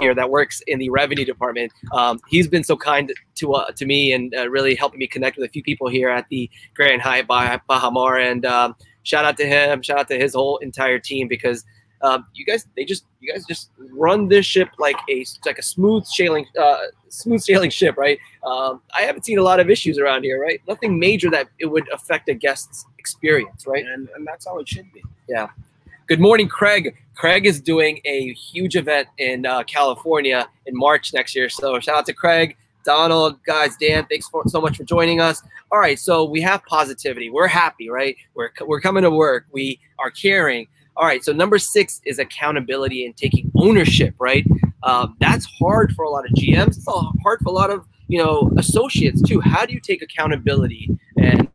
here 0.00 0.14
that 0.14 0.30
works 0.30 0.60
in 0.66 0.78
the 0.78 0.90
revenue 0.90 1.24
department. 1.24 1.72
Um, 1.92 2.20
he's 2.28 2.48
been 2.48 2.64
so 2.64 2.76
kind 2.76 3.12
to 3.36 3.54
uh, 3.54 3.70
to 3.72 3.86
me 3.86 4.12
and 4.12 4.34
uh, 4.34 4.48
really 4.48 4.74
helping 4.74 4.98
me 4.98 5.06
connect 5.06 5.36
with 5.36 5.48
a 5.48 5.52
few 5.52 5.62
people 5.62 5.88
here 5.88 6.08
at 6.08 6.26
the 6.28 6.50
Grand 6.74 7.02
Hyatt 7.02 7.26
Bah- 7.26 7.60
Baha 7.66 7.90
Mar. 7.90 8.18
And 8.18 8.44
um, 8.44 8.76
shout 9.02 9.24
out 9.24 9.36
to 9.38 9.46
him, 9.46 9.82
shout 9.82 9.98
out 9.98 10.08
to 10.08 10.18
his 10.18 10.34
whole 10.34 10.58
entire 10.58 10.98
team 10.98 11.28
because 11.28 11.64
um, 12.02 12.26
you 12.34 12.44
guys 12.44 12.66
they 12.76 12.84
just 12.84 13.06
you 13.20 13.32
guys 13.32 13.44
just 13.46 13.70
run 13.90 14.28
this 14.28 14.46
ship 14.46 14.68
like 14.78 14.96
a 15.10 15.24
like 15.44 15.58
a 15.58 15.62
smooth 15.62 16.04
sailing 16.04 16.46
uh, 16.60 16.78
smooth 17.08 17.40
sailing 17.40 17.70
ship, 17.70 17.96
right? 17.96 18.18
Um, 18.44 18.82
I 18.96 19.02
haven't 19.02 19.24
seen 19.24 19.38
a 19.38 19.42
lot 19.42 19.60
of 19.60 19.68
issues 19.68 19.98
around 19.98 20.22
here, 20.22 20.40
right? 20.40 20.60
Nothing 20.68 20.98
major 20.98 21.30
that 21.30 21.48
it 21.58 21.66
would 21.66 21.90
affect 21.92 22.28
a 22.28 22.34
guest's 22.34 22.86
experience, 22.98 23.66
right? 23.66 23.84
And, 23.84 24.08
and 24.14 24.26
that's 24.26 24.46
how 24.46 24.58
it 24.58 24.68
should 24.68 24.92
be. 24.92 25.02
Good 26.08 26.20
morning, 26.20 26.48
Craig. 26.48 26.96
Craig 27.16 27.44
is 27.44 27.60
doing 27.60 28.00
a 28.06 28.32
huge 28.32 28.76
event 28.76 29.08
in 29.18 29.44
uh, 29.44 29.62
California 29.64 30.48
in 30.64 30.74
March 30.74 31.12
next 31.12 31.36
year. 31.36 31.50
So 31.50 31.78
shout 31.80 31.96
out 31.98 32.06
to 32.06 32.14
Craig, 32.14 32.56
Donald, 32.82 33.42
guys, 33.44 33.76
Dan. 33.76 34.06
Thanks 34.08 34.26
for, 34.26 34.42
so 34.46 34.58
much 34.58 34.78
for 34.78 34.84
joining 34.84 35.20
us. 35.20 35.42
All 35.70 35.78
right, 35.78 35.98
so 35.98 36.24
we 36.24 36.40
have 36.40 36.64
positivity. 36.64 37.28
We're 37.28 37.46
happy, 37.46 37.90
right? 37.90 38.16
We're 38.32 38.48
we're 38.66 38.80
coming 38.80 39.02
to 39.02 39.10
work. 39.10 39.48
We 39.52 39.80
are 39.98 40.10
caring. 40.10 40.66
All 40.96 41.04
right, 41.04 41.22
so 41.22 41.34
number 41.34 41.58
six 41.58 42.00
is 42.06 42.18
accountability 42.18 43.04
and 43.04 43.14
taking 43.14 43.52
ownership, 43.56 44.14
right? 44.18 44.46
Um, 44.84 45.14
that's 45.20 45.44
hard 45.44 45.92
for 45.94 46.06
a 46.06 46.08
lot 46.08 46.24
of 46.24 46.30
GMs. 46.30 46.78
It's 46.78 46.86
hard 47.22 47.40
for 47.40 47.50
a 47.50 47.52
lot 47.52 47.68
of 47.68 47.84
you 48.06 48.16
know 48.16 48.50
associates 48.56 49.20
too. 49.20 49.40
How 49.40 49.66
do 49.66 49.74
you 49.74 49.80
take 49.80 50.00
accountability 50.00 50.88
and 51.18 51.50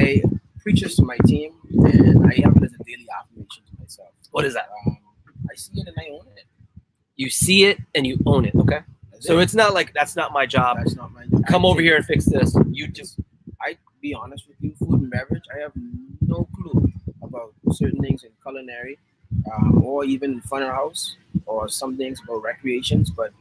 I 0.00 0.22
preach 0.62 0.80
this 0.82 0.96
to 0.96 1.04
my 1.04 1.16
team, 1.26 1.52
and 1.70 2.26
I 2.26 2.34
have 2.44 2.56
it 2.56 2.64
as 2.64 2.72
a 2.78 2.84
daily 2.84 3.06
affirmation 3.18 3.62
to 3.68 3.72
myself. 3.80 4.10
what 4.30 4.44
is 4.44 4.54
that? 4.54 4.68
Um, 4.86 4.98
I 5.50 5.54
see 5.56 5.80
it 5.80 5.88
and 5.88 5.96
I 5.98 6.06
own 6.12 6.26
it. 6.36 6.44
You 7.16 7.28
see 7.30 7.64
it 7.64 7.78
and 7.94 8.06
you 8.06 8.18
own 8.26 8.44
it. 8.46 8.54
Okay. 8.54 8.80
That's 9.12 9.26
So 9.26 9.38
it. 9.38 9.42
it's 9.44 9.54
not 9.54 9.74
like 9.74 9.92
that's 9.94 10.16
not 10.16 10.32
my 10.32 10.46
job. 10.46 10.78
that's 10.78 10.94
not 10.96 11.12
my. 11.12 11.24
job. 11.26 11.46
Come 11.46 11.64
I 11.64 11.68
over 11.68 11.80
here 11.82 11.96
and 11.96 12.04
fix 12.04 12.24
this. 12.24 12.54
You 12.70 12.86
do. 12.88 13.02
I 13.60 13.76
be 14.00 14.14
honest 14.14 14.48
with 14.48 14.56
you, 14.60 14.72
food 14.78 15.00
and 15.02 15.10
beverage. 15.10 15.44
I 15.54 15.58
have 15.60 15.72
no 16.20 16.48
clue 16.56 16.90
about 17.22 17.52
certain 17.72 18.00
things 18.00 18.24
in 18.24 18.30
culinary, 18.42 18.98
um, 19.52 19.82
or 19.84 20.04
even 20.04 20.40
front 20.40 20.64
of 20.64 20.70
house, 20.70 21.16
or 21.46 21.68
some 21.68 21.96
things 21.98 22.20
about 22.24 22.42
recreations. 22.42 23.10
But 23.10 23.32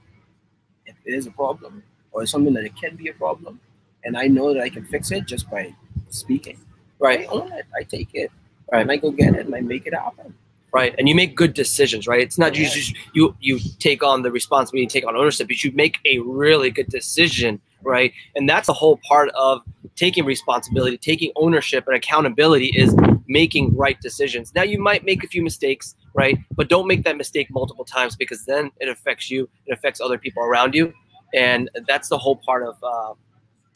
if 0.85 0.95
it 1.05 1.13
is 1.13 1.25
a 1.27 1.31
problem, 1.31 1.83
or 2.11 2.25
something 2.25 2.53
that 2.55 2.65
it 2.65 2.75
can 2.75 2.95
be 2.97 3.07
a 3.09 3.13
problem, 3.13 3.61
and 4.03 4.17
I 4.17 4.27
know 4.27 4.53
that 4.53 4.61
I 4.61 4.69
can 4.69 4.83
fix 4.85 5.11
it 5.11 5.25
just 5.25 5.49
by 5.49 5.73
speaking. 6.13 6.57
I 7.01 7.05
Right. 7.05 7.27
own 7.29 7.51
it. 7.53 7.65
I 7.75 7.83
take 7.83 8.09
it. 8.13 8.31
Right. 8.71 8.81
And 8.81 8.91
I 8.91 8.97
go 8.97 9.11
get 9.11 9.35
it 9.35 9.45
and 9.45 9.55
I 9.55 9.61
make 9.61 9.87
it 9.87 9.93
happen. 9.93 10.33
Right. 10.71 10.93
And 10.99 11.09
you 11.09 11.15
make 11.15 11.35
good 11.35 11.53
decisions, 11.55 12.07
right? 12.07 12.19
It's 12.19 12.37
not 12.37 12.55
you 12.55 12.65
just 12.69 12.93
you 13.13 13.35
you 13.39 13.59
take 13.79 14.03
on 14.03 14.21
the 14.21 14.31
responsibility, 14.31 14.85
take 14.85 15.07
on 15.07 15.15
ownership, 15.15 15.47
but 15.47 15.63
you 15.63 15.71
make 15.71 15.97
a 16.05 16.19
really 16.19 16.69
good 16.69 16.87
decision, 16.89 17.59
right? 17.81 18.13
And 18.35 18.47
that's 18.47 18.67
the 18.67 18.73
whole 18.73 18.99
part 19.07 19.29
of 19.29 19.61
taking 19.95 20.25
responsibility, 20.25 20.97
taking 20.97 21.31
ownership 21.37 21.87
and 21.87 21.95
accountability 21.95 22.67
is 22.67 22.95
making 23.25 23.75
right 23.75 23.99
decisions. 24.01 24.53
Now 24.53 24.61
you 24.63 24.79
might 24.79 25.03
make 25.03 25.23
a 25.23 25.27
few 25.27 25.41
mistakes, 25.41 25.95
right? 26.13 26.37
But 26.55 26.69
don't 26.69 26.85
make 26.87 27.03
that 27.03 27.17
mistake 27.17 27.47
multiple 27.49 27.85
times 27.85 28.15
because 28.15 28.45
then 28.45 28.69
it 28.79 28.89
affects 28.89 29.31
you, 29.31 29.49
it 29.65 29.73
affects 29.73 29.99
other 29.99 30.19
people 30.19 30.43
around 30.43 30.75
you. 30.75 30.93
And 31.33 31.69
that's 31.87 32.09
the 32.09 32.17
whole 32.17 32.35
part 32.35 32.63
of 32.63 32.75
uh, 32.83 33.13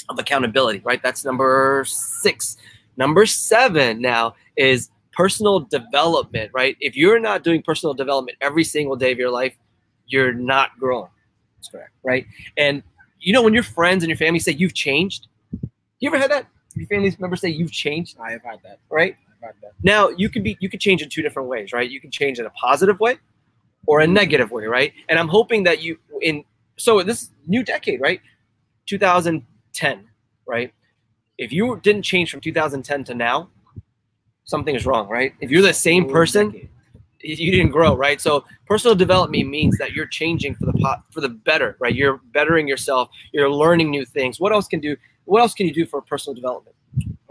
of 0.09 0.19
accountability, 0.19 0.79
right? 0.83 1.01
That's 1.01 1.23
number 1.25 1.83
six. 1.87 2.57
Number 2.97 3.25
seven 3.25 4.01
now 4.01 4.35
is 4.57 4.89
personal 5.13 5.61
development, 5.61 6.51
right? 6.53 6.75
If 6.79 6.95
you're 6.95 7.19
not 7.19 7.43
doing 7.43 7.61
personal 7.61 7.93
development 7.93 8.37
every 8.41 8.63
single 8.63 8.95
day 8.95 9.11
of 9.11 9.17
your 9.19 9.29
life, 9.31 9.55
you're 10.07 10.33
not 10.33 10.71
growing, 10.79 11.09
That's 11.57 11.69
correct. 11.69 11.91
right? 12.03 12.25
And 12.57 12.83
you 13.19 13.31
know 13.33 13.41
when 13.41 13.53
your 13.53 13.63
friends 13.63 14.03
and 14.03 14.09
your 14.09 14.17
family 14.17 14.39
say 14.39 14.51
you've 14.51 14.73
changed, 14.73 15.27
you 15.99 16.09
ever 16.09 16.17
had 16.17 16.31
that? 16.31 16.47
Your 16.75 16.87
family 16.87 17.15
members 17.19 17.41
say 17.41 17.49
you've 17.49 17.71
changed, 17.71 18.17
I 18.19 18.31
have 18.31 18.43
had 18.43 18.59
that. 18.63 18.79
right? 18.89 19.15
I've 19.37 19.41
had 19.47 19.55
that. 19.61 19.71
Now 19.83 20.09
you 20.09 20.29
can 20.29 20.43
be 20.43 20.57
you 20.59 20.69
can 20.69 20.79
change 20.79 21.01
in 21.01 21.09
two 21.09 21.21
different 21.21 21.47
ways, 21.47 21.71
right? 21.71 21.89
You 21.89 22.01
can 22.01 22.11
change 22.11 22.39
in 22.39 22.45
a 22.45 22.49
positive 22.51 22.99
way 22.99 23.17
or 23.87 24.01
a 24.01 24.07
negative 24.07 24.51
way, 24.51 24.65
right? 24.65 24.93
And 25.09 25.17
I'm 25.19 25.27
hoping 25.27 25.63
that 25.63 25.81
you 25.81 25.97
in 26.21 26.43
so 26.77 27.01
this 27.03 27.29
new 27.47 27.63
decade, 27.63 28.01
right? 28.01 28.19
2010, 29.73 30.09
right? 30.45 30.73
If 31.37 31.51
you 31.51 31.79
didn't 31.83 32.03
change 32.03 32.31
from 32.31 32.41
2010 32.41 33.03
to 33.05 33.13
now, 33.15 33.49
something 34.45 34.75
is 34.75 34.85
wrong, 34.85 35.07
right? 35.09 35.33
If 35.41 35.51
you're 35.51 35.61
the 35.61 35.73
same 35.73 36.09
person, 36.09 36.69
you 37.21 37.51
didn't 37.51 37.71
grow, 37.71 37.95
right? 37.95 38.19
So 38.19 38.43
personal 38.67 38.95
development 38.95 39.49
means 39.49 39.77
that 39.77 39.93
you're 39.93 40.05
changing 40.05 40.55
for 40.55 40.65
the 40.65 40.73
pot 40.73 41.03
for 41.11 41.21
the 41.21 41.29
better, 41.29 41.75
right? 41.79 41.95
You're 41.95 42.19
bettering 42.33 42.67
yourself. 42.67 43.09
You're 43.31 43.49
learning 43.49 43.89
new 43.89 44.05
things. 44.05 44.39
What 44.39 44.51
else 44.51 44.67
can 44.67 44.79
do? 44.79 44.95
What 45.25 45.41
else 45.41 45.53
can 45.53 45.65
you 45.67 45.73
do 45.73 45.85
for 45.85 46.01
personal 46.01 46.35
development? 46.35 46.75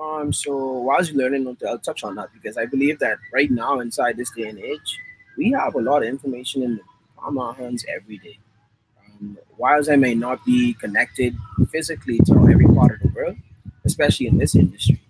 Um, 0.00 0.32
so 0.32 0.56
while 0.56 1.04
you're 1.04 1.16
learning, 1.16 1.56
I'll 1.68 1.78
touch 1.78 2.02
on 2.02 2.16
that 2.16 2.30
because 2.32 2.56
I 2.56 2.66
believe 2.66 2.98
that 3.00 3.18
right 3.32 3.50
now, 3.50 3.80
inside 3.80 4.16
this 4.16 4.30
day 4.30 4.48
and 4.48 4.58
age, 4.58 4.98
we 5.36 5.52
have 5.52 5.74
a 5.74 5.80
lot 5.80 6.02
of 6.02 6.08
information 6.08 6.62
in 6.62 6.76
the 6.76 6.82
palm 7.16 7.38
of 7.38 7.44
our 7.48 7.54
hands 7.54 7.84
every 7.88 8.18
day. 8.18 8.38
Whilst 9.58 9.90
I 9.90 9.96
may 9.96 10.14
not 10.14 10.44
be 10.44 10.74
connected 10.74 11.36
physically 11.70 12.18
to 12.26 12.34
every 12.48 12.66
part 12.66 12.92
of 12.92 13.00
the 13.00 13.08
world, 13.14 13.36
especially 13.84 14.26
in 14.26 14.38
this 14.38 14.54
industry, 14.56 15.00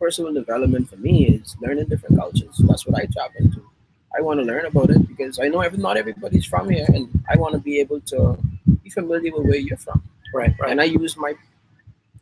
personal 0.00 0.32
development 0.32 0.88
for 0.88 0.96
me 0.96 1.26
is 1.26 1.56
learning 1.60 1.86
different 1.86 2.16
cultures. 2.18 2.56
That's 2.66 2.86
what 2.86 2.96
I 2.98 3.06
tap 3.06 3.32
into. 3.38 3.62
I 4.16 4.22
want 4.22 4.40
to 4.40 4.44
learn 4.44 4.64
about 4.66 4.90
it 4.90 5.06
because 5.06 5.38
I 5.38 5.48
know 5.48 5.60
every, 5.60 5.78
not 5.78 5.96
everybody's 5.96 6.46
from 6.46 6.70
here, 6.70 6.86
and 6.88 7.08
I 7.28 7.36
want 7.36 7.52
to 7.54 7.60
be 7.60 7.78
able 7.80 8.00
to 8.02 8.38
be 8.82 8.90
familiar 8.90 9.32
with 9.36 9.44
where 9.46 9.56
you're 9.56 9.76
from. 9.76 10.02
Right, 10.34 10.54
right. 10.60 10.70
And 10.70 10.80
I 10.80 10.84
use 10.84 11.16
my 11.16 11.34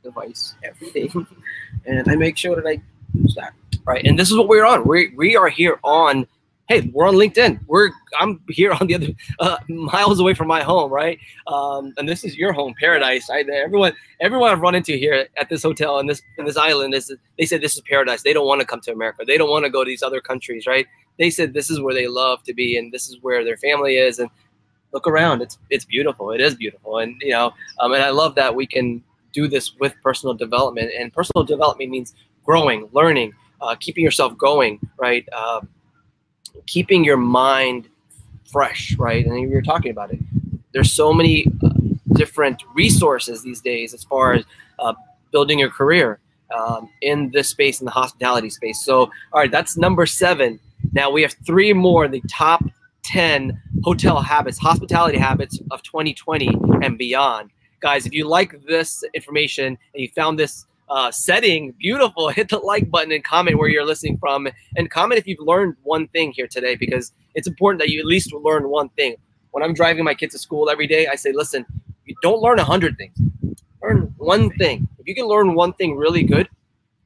device 0.02 0.54
every 0.62 0.90
day, 0.90 1.11
and 1.87 2.09
I 2.09 2.16
make 2.16 2.37
sure 2.37 2.56
that 2.56 2.66
I 2.66 2.80
use 3.14 3.35
that. 3.37 3.52
right? 3.85 4.04
And 4.04 4.18
this 4.18 4.30
is 4.30 4.37
what 4.37 4.48
we're 4.48 4.64
on. 4.66 4.87
We 4.87 5.12
we 5.16 5.37
are 5.37 5.48
here 5.48 5.78
on. 5.85 6.26
Hey, 6.68 6.90
we're 6.92 7.07
on 7.07 7.14
LinkedIn. 7.14 7.61
We're 7.68 7.92
I'm 8.18 8.40
here 8.48 8.72
on 8.72 8.88
the 8.88 8.96
other 8.96 9.09
uh, 9.38 9.59
miles 9.68 10.18
away 10.18 10.35
from 10.35 10.48
my 10.48 10.62
home, 10.62 10.90
right? 10.90 11.18
Um, 11.46 11.94
and 11.96 12.09
this 12.09 12.24
is 12.24 12.37
your 12.37 12.52
home, 12.52 12.74
paradise. 12.81 13.31
I, 13.31 13.42
everyone 13.42 13.92
everyone 14.20 14.50
I've 14.50 14.61
run 14.61 14.74
into 14.74 14.96
here 14.96 15.29
at 15.37 15.48
this 15.48 15.62
hotel 15.62 16.00
and 16.00 16.11
this 16.11 16.22
in 16.38 16.44
this 16.44 16.57
island 16.57 16.92
is 16.92 17.14
they 17.38 17.46
said 17.46 17.61
this 17.61 17.76
is 17.76 17.83
paradise. 17.83 18.22
They 18.22 18.33
don't 18.33 18.48
want 18.48 18.61
to 18.62 18.66
come 18.66 18.81
to 18.81 18.92
America. 18.92 19.22
They 19.24 19.38
don't 19.38 19.50
want 19.50 19.64
to 19.64 19.70
go 19.70 19.85
to 19.85 19.88
these 19.88 20.02
other 20.02 20.20
countries, 20.20 20.66
right? 20.66 20.87
They 21.18 21.31
said 21.31 21.55
this 21.55 21.70
is 21.70 21.81
where 21.81 21.94
they 21.94 22.09
love 22.09 22.42
to 22.44 22.52
be 22.52 22.76
and 22.76 22.92
this 22.92 23.09
is 23.09 23.18
where 23.22 23.44
their 23.44 23.57
family 23.59 23.96
is. 23.96 24.18
And 24.18 24.29
look 24.92 25.07
around, 25.07 25.42
it's 25.42 25.59
it's 25.70 25.85
beautiful. 25.85 26.33
It 26.33 26.40
is 26.40 26.57
beautiful, 26.57 26.98
and 26.98 27.14
you 27.20 27.31
know, 27.31 27.52
um, 27.79 27.92
and 27.92 28.02
I 28.02 28.11
love 28.11 28.35
that 28.35 28.52
we 28.52 28.66
can 28.66 29.05
do 29.33 29.46
this 29.46 29.76
with 29.76 29.94
personal 30.02 30.35
development. 30.35 30.90
And 30.98 31.12
personal 31.12 31.44
development 31.44 31.90
means 31.90 32.14
growing, 32.44 32.88
learning, 32.92 33.35
uh, 33.61 33.76
keeping 33.79 34.02
yourself 34.02 34.37
going, 34.37 34.81
right? 34.98 35.29
Um, 35.33 35.68
keeping 36.66 37.05
your 37.05 37.16
mind 37.16 37.88
fresh, 38.51 38.97
right? 38.97 39.25
And 39.25 39.35
we 39.35 39.47
were 39.47 39.62
talking 39.62 39.90
about 39.90 40.12
it. 40.12 40.19
There's 40.73 40.92
so 40.92 41.12
many 41.12 41.47
uh, 41.62 41.71
different 42.14 42.62
resources 42.75 43.42
these 43.42 43.61
days 43.61 43.95
as 43.95 44.05
far 44.05 44.35
as 44.35 44.45
uh, 44.79 44.95
building 45.33 45.59
your 45.59 45.71
career 45.71 46.21
um, 46.57 46.88
in 47.03 47.31
this 47.31 47.49
space, 47.49 47.81
in 47.81 47.85
the 47.85 47.90
hospitality 47.90 48.51
space. 48.51 48.85
So, 48.85 49.01
all 49.33 49.40
right, 49.40 49.51
that's 49.51 49.77
number 49.77 50.07
seven. 50.07 50.61
Now 50.92 51.11
we 51.11 51.23
have 51.23 51.35
three 51.45 51.73
more, 51.73 52.09
the 52.09 52.23
top 52.29 52.64
10 53.03 53.61
hotel 53.85 54.21
habits, 54.21 54.59
hospitality 54.59 55.19
habits 55.19 55.61
of 55.71 55.83
2020 55.83 56.49
and 56.83 56.99
beyond. 56.99 57.51
Guys, 57.81 58.07
if 58.07 58.12
you 58.12 58.27
like 58.27 58.64
this 58.66 59.05
information 59.14 59.66
and 59.66 59.79
you 59.95 60.09
found 60.14 60.38
this 60.38 60.66
uh, 60.88 61.11
setting 61.11 61.72
beautiful, 61.79 62.29
hit 62.40 62.49
the 62.49 62.59
like 62.59 62.90
button 62.90 63.12
and 63.12 63.25
comment 63.25 63.59
where 63.59 63.68
you're 63.68 63.85
listening 63.85 64.18
from. 64.18 64.49
And 64.77 64.90
comment 64.90 65.18
if 65.18 65.27
you've 65.27 65.40
learned 65.40 65.77
one 65.83 66.09
thing 66.09 66.33
here 66.33 66.46
today 66.46 66.77
because 66.77 67.12
it's 67.35 67.46
important 67.46 67.81
that 67.81 67.88
you 67.88 68.01
at 68.01 68.07
least 68.07 68.33
learn 68.33 68.68
one 68.68 68.88
thing. 68.90 69.16
When 69.51 69.62
I'm 69.62 69.75
driving 69.75 70.05
my 70.05 70.14
kids 70.14 70.35
to 70.35 70.38
school 70.38 70.68
every 70.68 70.87
day, 70.87 71.07
I 71.07 71.14
say, 71.14 71.33
listen, 71.33 71.64
you 72.05 72.14
don't 72.22 72.40
learn 72.40 72.59
a 72.59 72.64
hundred 72.64 72.96
things. 72.99 73.16
Learn 73.83 74.14
one 74.18 74.51
thing. 74.57 74.88
If 74.99 75.07
you 75.07 75.14
can 75.14 75.27
learn 75.27 75.55
one 75.55 75.72
thing 75.75 75.96
really 75.96 76.22
good 76.22 76.49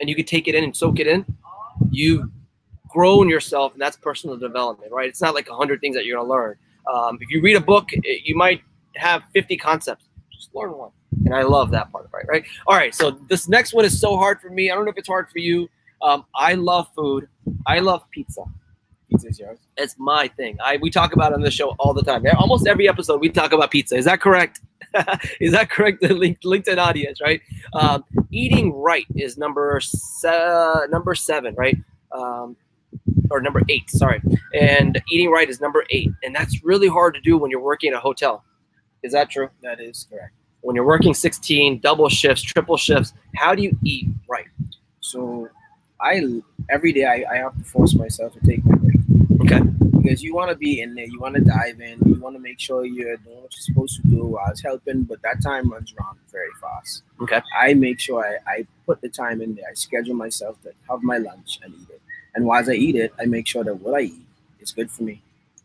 and 0.00 0.08
you 0.08 0.16
can 0.16 0.24
take 0.24 0.48
it 0.48 0.54
in 0.54 0.64
and 0.64 0.76
soak 0.76 0.98
it 0.98 1.06
in, 1.06 1.24
you 1.90 2.30
grow 2.88 3.22
in 3.22 3.28
yourself, 3.28 3.72
and 3.72 3.80
that's 3.80 3.96
personal 3.96 4.36
development, 4.36 4.92
right? 4.92 5.08
It's 5.08 5.22
not 5.22 5.34
like 5.34 5.48
a 5.48 5.54
hundred 5.54 5.80
things 5.80 5.94
that 5.96 6.04
you're 6.04 6.18
gonna 6.18 6.28
learn. 6.28 6.56
Um, 6.92 7.18
if 7.20 7.30
you 7.30 7.40
read 7.40 7.56
a 7.56 7.60
book, 7.60 7.88
it, 7.92 8.22
you 8.24 8.36
might 8.36 8.62
have 8.96 9.22
50 9.32 9.56
concepts. 9.56 10.06
Just 10.40 10.54
learn 10.54 10.72
one, 10.72 10.90
and 11.26 11.34
I 11.34 11.42
love 11.42 11.70
that 11.72 11.92
part 11.92 12.06
of 12.06 12.10
it, 12.14 12.26
right? 12.26 12.44
All 12.66 12.74
right, 12.74 12.94
so 12.94 13.10
this 13.10 13.46
next 13.46 13.74
one 13.74 13.84
is 13.84 14.00
so 14.00 14.16
hard 14.16 14.40
for 14.40 14.48
me. 14.48 14.70
I 14.70 14.74
don't 14.74 14.86
know 14.86 14.90
if 14.90 14.96
it's 14.96 15.08
hard 15.08 15.28
for 15.30 15.38
you. 15.38 15.68
Um, 16.00 16.24
I 16.34 16.54
love 16.54 16.88
food. 16.96 17.28
I 17.66 17.80
love 17.80 18.08
pizza. 18.10 18.42
Pizza's 19.10 19.38
yours. 19.38 19.58
It's 19.76 19.96
my 19.98 20.28
thing. 20.28 20.56
I 20.64 20.78
we 20.78 20.88
talk 20.88 21.12
about 21.12 21.32
it 21.32 21.34
on 21.34 21.42
the 21.42 21.50
show 21.50 21.74
all 21.78 21.92
the 21.92 22.02
time. 22.02 22.24
Almost 22.38 22.66
every 22.66 22.88
episode 22.88 23.20
we 23.20 23.28
talk 23.28 23.52
about 23.52 23.70
pizza. 23.70 23.96
Is 23.96 24.06
that 24.06 24.22
correct? 24.22 24.60
is 25.40 25.52
that 25.52 25.68
correct? 25.68 26.00
The 26.00 26.08
LinkedIn 26.08 26.78
audience, 26.78 27.20
right? 27.20 27.42
Um, 27.74 28.04
eating 28.30 28.72
right 28.72 29.04
is 29.14 29.36
number 29.36 29.78
se- 29.82 30.86
number 30.90 31.14
seven, 31.14 31.54
right? 31.56 31.76
Um, 32.12 32.56
or 33.30 33.40
number 33.40 33.60
eight, 33.68 33.90
sorry. 33.90 34.22
And 34.54 35.00
eating 35.10 35.30
right 35.30 35.48
is 35.48 35.60
number 35.60 35.84
eight, 35.90 36.10
and 36.24 36.34
that's 36.34 36.64
really 36.64 36.88
hard 36.88 37.14
to 37.14 37.20
do 37.20 37.36
when 37.36 37.50
you're 37.50 37.60
working 37.60 37.88
in 37.88 37.94
a 37.94 38.00
hotel. 38.00 38.42
Is 39.02 39.12
that 39.12 39.30
true? 39.30 39.48
That 39.62 39.80
is 39.80 40.06
correct. 40.10 40.32
When 40.62 40.76
you're 40.76 40.84
working 40.84 41.14
16 41.14 41.78
double 41.78 42.08
shifts, 42.08 42.42
triple 42.42 42.76
shifts, 42.76 43.14
how 43.36 43.54
do 43.54 43.62
you 43.62 43.76
eat 43.82 44.08
right? 44.28 44.46
So, 45.00 45.48
I 46.00 46.42
every 46.68 46.92
day 46.92 47.04
I, 47.04 47.24
I 47.32 47.36
have 47.38 47.56
to 47.56 47.64
force 47.64 47.94
myself 47.94 48.34
to 48.34 48.40
take 48.40 48.64
my 48.64 48.76
break. 48.76 48.96
Okay. 49.42 49.60
Because 50.00 50.22
you 50.22 50.34
want 50.34 50.50
to 50.50 50.56
be 50.56 50.80
in 50.80 50.94
there, 50.94 51.04
you 51.04 51.20
want 51.20 51.34
to 51.34 51.40
dive 51.42 51.80
in, 51.80 51.98
you 52.06 52.14
want 52.20 52.34
to 52.34 52.40
make 52.40 52.58
sure 52.58 52.84
you're 52.84 53.16
doing 53.18 53.42
what 53.42 53.52
you're 53.54 53.60
supposed 53.60 54.00
to 54.00 54.08
do. 54.08 54.38
I 54.38 54.50
was 54.50 54.60
helping, 54.62 55.02
but 55.02 55.20
that 55.22 55.42
time 55.42 55.70
runs 55.70 55.92
around 55.98 56.18
very 56.32 56.48
fast. 56.60 57.02
Okay. 57.20 57.40
I 57.58 57.74
make 57.74 58.00
sure 58.00 58.24
I, 58.24 58.50
I 58.50 58.66
put 58.86 59.00
the 59.02 59.08
time 59.08 59.42
in 59.42 59.54
there. 59.54 59.66
I 59.70 59.74
schedule 59.74 60.14
myself 60.14 60.60
to 60.62 60.72
have 60.88 61.02
my 61.02 61.18
lunch 61.18 61.58
and 61.62 61.74
eat 61.74 61.90
it. 61.90 62.00
And 62.34 62.46
while 62.46 62.68
I 62.68 62.74
eat 62.74 62.96
it, 62.96 63.12
I 63.20 63.26
make 63.26 63.46
sure 63.46 63.62
that 63.64 63.74
what 63.74 63.94
I 63.94 64.04
eat 64.04 64.26
is 64.60 64.72
good 64.72 64.90
for 64.90 65.02
me. 65.02 65.22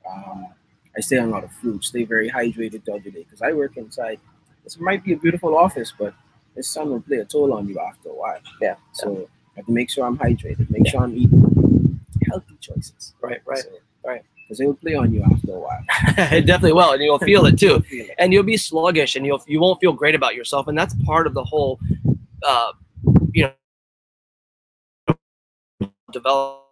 Um, 0.09 0.47
I 0.97 1.01
stay 1.01 1.17
on 1.17 1.29
a 1.29 1.31
lot 1.31 1.43
of 1.43 1.51
fruit, 1.51 1.83
stay 1.83 2.03
very 2.05 2.29
hydrated 2.29 2.85
throughout 2.85 3.03
the 3.03 3.11
day 3.11 3.23
because 3.23 3.41
I 3.41 3.51
work 3.51 3.77
inside. 3.77 4.19
This 4.63 4.79
might 4.79 5.03
be 5.03 5.13
a 5.13 5.17
beautiful 5.17 5.57
office, 5.57 5.93
but 5.97 6.13
the 6.55 6.63
sun 6.63 6.89
will 6.89 7.01
play 7.01 7.17
a 7.17 7.25
toll 7.25 7.53
on 7.53 7.67
you 7.67 7.79
after 7.79 8.09
a 8.09 8.13
while. 8.13 8.39
Yeah. 8.61 8.75
So 8.93 9.29
I 9.55 9.57
have 9.57 9.65
to 9.65 9.71
make 9.71 9.89
sure 9.91 10.05
I'm 10.05 10.17
hydrated, 10.17 10.69
make 10.69 10.87
sure 10.87 11.01
I'm 11.03 11.15
eating 11.15 11.99
healthy 12.27 12.55
choices. 12.61 13.13
Right, 13.21 13.41
right, 13.45 13.59
So, 13.59 13.69
right. 14.05 14.21
Because 14.47 14.59
it 14.59 14.65
will 14.65 14.75
play 14.75 14.95
on 14.95 15.13
you 15.13 15.23
after 15.23 15.53
a 15.53 15.59
while. 15.59 15.83
it 16.17 16.45
definitely 16.45 16.73
will, 16.73 16.91
and 16.93 17.01
you'll 17.01 17.19
feel 17.19 17.45
it 17.45 17.57
too. 17.57 17.79
Feel 17.89 18.05
it. 18.05 18.15
and 18.19 18.31
you'll 18.31 18.43
be 18.43 18.57
sluggish 18.57 19.15
and 19.15 19.25
you'll 19.25 19.43
you 19.47 19.59
won't 19.59 19.79
feel 19.81 19.91
great 19.93 20.15
about 20.15 20.35
yourself 20.35 20.67
and 20.67 20.77
that's 20.77 20.93
part 21.03 21.25
of 21.27 21.33
the 21.33 21.43
whole 21.43 21.79
uh 22.43 22.71
you 23.33 23.49
know 25.07 25.15
develop 26.11 26.64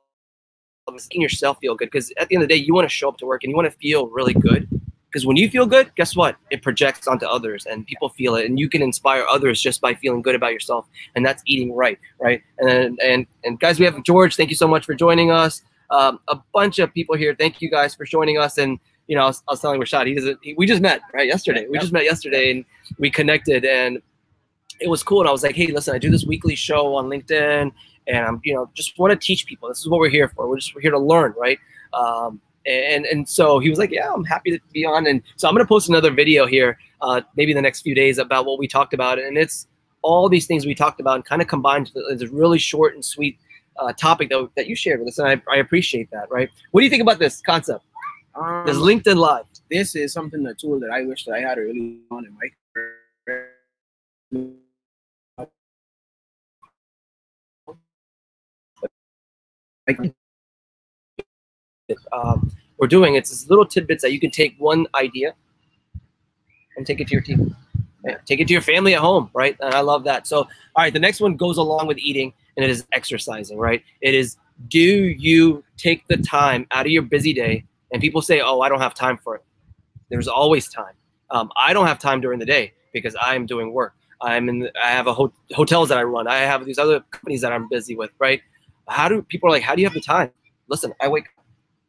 making 0.91 1.21
yourself 1.21 1.57
feel 1.59 1.75
good 1.75 1.89
because 1.89 2.11
at 2.17 2.27
the 2.27 2.35
end 2.35 2.43
of 2.43 2.49
the 2.49 2.55
day 2.55 2.61
you 2.61 2.73
want 2.73 2.85
to 2.85 2.93
show 2.93 3.07
up 3.09 3.17
to 3.17 3.25
work 3.25 3.43
and 3.43 3.51
you 3.51 3.55
want 3.55 3.71
to 3.71 3.77
feel 3.77 4.07
really 4.07 4.33
good 4.33 4.67
because 5.09 5.25
when 5.25 5.37
you 5.37 5.49
feel 5.49 5.65
good 5.65 5.89
guess 5.95 6.15
what 6.15 6.35
it 6.51 6.61
projects 6.61 7.07
onto 7.07 7.25
others 7.25 7.65
and 7.65 7.85
people 7.87 8.09
feel 8.09 8.35
it 8.35 8.45
and 8.45 8.59
you 8.59 8.69
can 8.69 8.81
inspire 8.81 9.25
others 9.29 9.61
just 9.61 9.79
by 9.79 9.93
feeling 9.93 10.21
good 10.21 10.35
about 10.35 10.51
yourself 10.51 10.85
and 11.15 11.25
that's 11.25 11.41
eating 11.45 11.73
right 11.73 11.99
right 12.19 12.41
and 12.59 12.99
and 13.01 13.25
and 13.43 13.59
guys 13.59 13.79
we 13.79 13.85
have 13.85 14.01
george 14.03 14.35
thank 14.35 14.49
you 14.49 14.55
so 14.55 14.67
much 14.67 14.85
for 14.85 14.93
joining 14.93 15.31
us 15.31 15.61
um, 15.89 16.19
a 16.27 16.39
bunch 16.53 16.79
of 16.79 16.93
people 16.93 17.15
here 17.15 17.35
thank 17.37 17.61
you 17.61 17.69
guys 17.69 17.95
for 17.95 18.05
joining 18.05 18.37
us 18.37 18.57
and 18.57 18.79
you 19.07 19.17
know, 19.17 19.23
I 19.23 19.25
was, 19.25 19.43
I 19.49 19.51
was 19.51 19.59
telling 19.59 19.81
Rashad, 19.81 20.07
he 20.07 20.15
doesn't. 20.15 20.39
He, 20.41 20.53
we 20.53 20.65
just 20.65 20.81
met 20.81 21.01
right 21.13 21.27
yesterday. 21.27 21.67
We 21.69 21.77
just 21.77 21.91
met 21.91 22.05
yesterday, 22.05 22.51
and 22.51 22.65
we 22.99 23.11
connected, 23.11 23.65
and 23.65 24.01
it 24.79 24.89
was 24.89 25.03
cool. 25.03 25.21
And 25.21 25.29
I 25.29 25.31
was 25.31 25.43
like, 25.43 25.55
hey, 25.55 25.67
listen, 25.67 25.95
I 25.95 25.97
do 25.97 26.09
this 26.09 26.25
weekly 26.25 26.55
show 26.55 26.95
on 26.95 27.05
LinkedIn, 27.05 27.71
and 28.07 28.25
I'm, 28.25 28.41
you 28.43 28.53
know, 28.53 28.69
just 28.73 28.97
want 28.97 29.11
to 29.11 29.27
teach 29.27 29.45
people. 29.45 29.69
This 29.69 29.79
is 29.79 29.87
what 29.87 29.99
we're 29.99 30.09
here 30.09 30.27
for. 30.29 30.47
We're 30.47 30.57
just 30.57 30.75
we're 30.75 30.81
here 30.81 30.91
to 30.91 30.99
learn, 30.99 31.33
right? 31.37 31.59
Um, 31.93 32.41
and 32.65 33.05
and 33.05 33.27
so 33.27 33.59
he 33.59 33.69
was 33.69 33.79
like, 33.79 33.91
yeah, 33.91 34.11
I'm 34.11 34.23
happy 34.23 34.51
to 34.51 34.59
be 34.71 34.85
on. 34.85 35.07
And 35.07 35.21
so 35.35 35.47
I'm 35.47 35.53
gonna 35.53 35.65
post 35.67 35.89
another 35.89 36.11
video 36.11 36.45
here, 36.45 36.77
uh, 37.01 37.21
maybe 37.35 37.51
in 37.51 37.55
the 37.55 37.61
next 37.61 37.81
few 37.81 37.95
days 37.95 38.17
about 38.17 38.45
what 38.45 38.59
we 38.59 38.67
talked 38.67 38.93
about, 38.93 39.19
and 39.19 39.37
it's 39.37 39.67
all 40.01 40.29
these 40.29 40.47
things 40.47 40.65
we 40.65 40.75
talked 40.75 40.99
about 40.99 41.15
and 41.15 41.25
kind 41.25 41.41
of 41.41 41.47
combined 41.47 41.91
into 41.95 42.25
a 42.25 42.27
really 42.29 42.59
short 42.59 42.93
and 42.93 43.03
sweet 43.03 43.37
uh, 43.79 43.93
topic 43.93 44.29
that, 44.29 44.49
that 44.55 44.67
you 44.67 44.75
shared 44.75 44.99
with 44.99 45.09
us, 45.09 45.17
and 45.17 45.27
I, 45.27 45.41
I 45.51 45.57
appreciate 45.57 46.11
that, 46.11 46.29
right? 46.29 46.49
What 46.71 46.81
do 46.81 46.85
you 46.85 46.89
think 46.89 47.01
about 47.01 47.19
this 47.19 47.41
concept? 47.41 47.85
Um, 48.35 48.65
This 48.65 48.77
LinkedIn 48.77 49.15
Live. 49.15 49.45
this 49.69 49.95
is 49.95 50.13
something, 50.13 50.45
a 50.45 50.53
tool 50.53 50.79
that 50.79 50.91
I 50.91 51.03
wish 51.03 51.25
that 51.25 51.33
I 51.33 51.39
had 51.39 51.57
early 51.57 51.99
on 52.11 52.25
in 52.25 52.33
my 52.33 52.49
career. 52.73 54.59
Um, 62.13 62.51
we're 62.77 62.87
doing. 62.87 63.15
It's 63.15 63.29
this 63.29 63.49
little 63.49 63.65
tidbits 63.65 64.03
that 64.03 64.11
you 64.13 64.19
can 64.19 64.31
take 64.31 64.55
one 64.59 64.87
idea 64.95 65.33
and 66.77 66.85
take 66.87 67.01
it 67.01 67.07
to 67.07 67.13
your 67.13 67.21
team. 67.21 67.55
Yeah, 68.05 68.17
Take 68.25 68.39
it 68.41 68.47
to 68.47 68.53
your 68.53 68.61
family 68.63 68.95
at 68.95 69.01
home, 69.01 69.29
right? 69.33 69.57
And 69.61 69.73
I 69.73 69.81
love 69.81 70.03
that. 70.05 70.27
So, 70.27 70.39
all 70.39 70.47
right, 70.77 70.93
the 70.93 70.99
next 70.99 71.21
one 71.21 71.37
goes 71.37 71.57
along 71.57 71.87
with 71.87 71.97
eating, 71.99 72.33
and 72.57 72.63
it 72.63 72.69
is 72.71 72.85
exercising, 72.93 73.57
right? 73.57 73.83
It 74.01 74.13
is 74.15 74.37
do 74.69 74.79
you 74.79 75.63
take 75.77 76.07
the 76.07 76.17
time 76.17 76.67
out 76.71 76.85
of 76.85 76.91
your 76.91 77.03
busy 77.03 77.33
day? 77.33 77.65
And 77.91 78.01
people 78.01 78.21
say, 78.21 78.41
oh, 78.41 78.61
I 78.61 78.69
don't 78.69 78.81
have 78.81 78.93
time 78.93 79.17
for 79.17 79.35
it. 79.35 79.43
There's 80.09 80.27
always 80.27 80.69
time. 80.69 80.93
Um, 81.31 81.51
I 81.57 81.73
don't 81.73 81.87
have 81.87 81.99
time 81.99 82.21
during 82.21 82.39
the 82.39 82.45
day 82.45 82.73
because 82.93 83.15
I'm 83.21 83.45
doing 83.45 83.73
work. 83.73 83.95
I'm 84.21 84.49
in. 84.49 84.69
I 84.81 84.91
have 84.91 85.07
a 85.07 85.13
ho- 85.13 85.33
hotels 85.53 85.89
that 85.89 85.99
I 85.99 86.03
run. 86.03 86.27
I 86.27 86.39
have 86.39 86.65
these 86.65 86.79
other 86.79 87.01
companies 87.11 87.41
that 87.41 87.53
I'm 87.53 87.69
busy 87.69 87.95
with, 87.95 88.11
right? 88.19 88.41
How 88.89 89.07
do 89.07 89.21
people 89.21 89.49
are 89.49 89.51
like? 89.51 89.63
How 89.63 89.75
do 89.75 89.81
you 89.81 89.87
have 89.87 89.93
the 89.93 90.01
time? 90.01 90.31
Listen, 90.67 90.93
I 91.01 91.07
wake. 91.07 91.25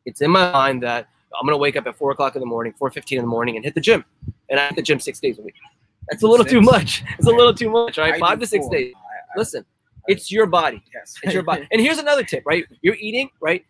It's 0.06 0.20
in 0.20 0.30
my 0.30 0.52
mind 0.52 0.82
that 0.82 1.08
I'm 1.38 1.46
gonna 1.46 1.56
wake 1.58 1.76
up 1.76 1.86
at 1.86 1.96
four 1.96 2.10
o'clock 2.10 2.36
in 2.36 2.40
the 2.40 2.46
morning, 2.46 2.74
four 2.78 2.90
fifteen 2.90 3.18
in 3.18 3.24
the 3.24 3.28
morning, 3.30 3.56
and 3.56 3.64
hit 3.64 3.74
the 3.74 3.80
gym. 3.80 4.04
And 4.50 4.60
I 4.60 4.66
hit 4.66 4.76
the 4.76 4.82
gym 4.82 5.00
six 5.00 5.18
days 5.20 5.38
a 5.38 5.42
week. 5.42 5.54
That's 6.10 6.22
a 6.22 6.26
little 6.26 6.44
too 6.44 6.60
much. 6.60 7.02
It's 7.18 7.26
a 7.26 7.30
little 7.30 7.54
too 7.54 7.70
much, 7.70 7.96
right? 7.98 8.14
I 8.14 8.18
Five 8.18 8.38
to 8.40 8.46
six 8.46 8.64
four. 8.66 8.74
days. 8.74 8.92
I- 8.94 8.98
I- 8.98 9.38
Listen, 9.38 9.64
it's 10.06 10.30
your 10.30 10.46
body. 10.46 10.82
yes. 10.94 11.16
It's 11.22 11.32
your 11.34 11.42
body. 11.42 11.66
And 11.72 11.80
here's 11.80 11.98
another 11.98 12.22
tip, 12.22 12.44
right? 12.46 12.64
You're 12.82 12.94
eating, 12.96 13.30
right? 13.40 13.64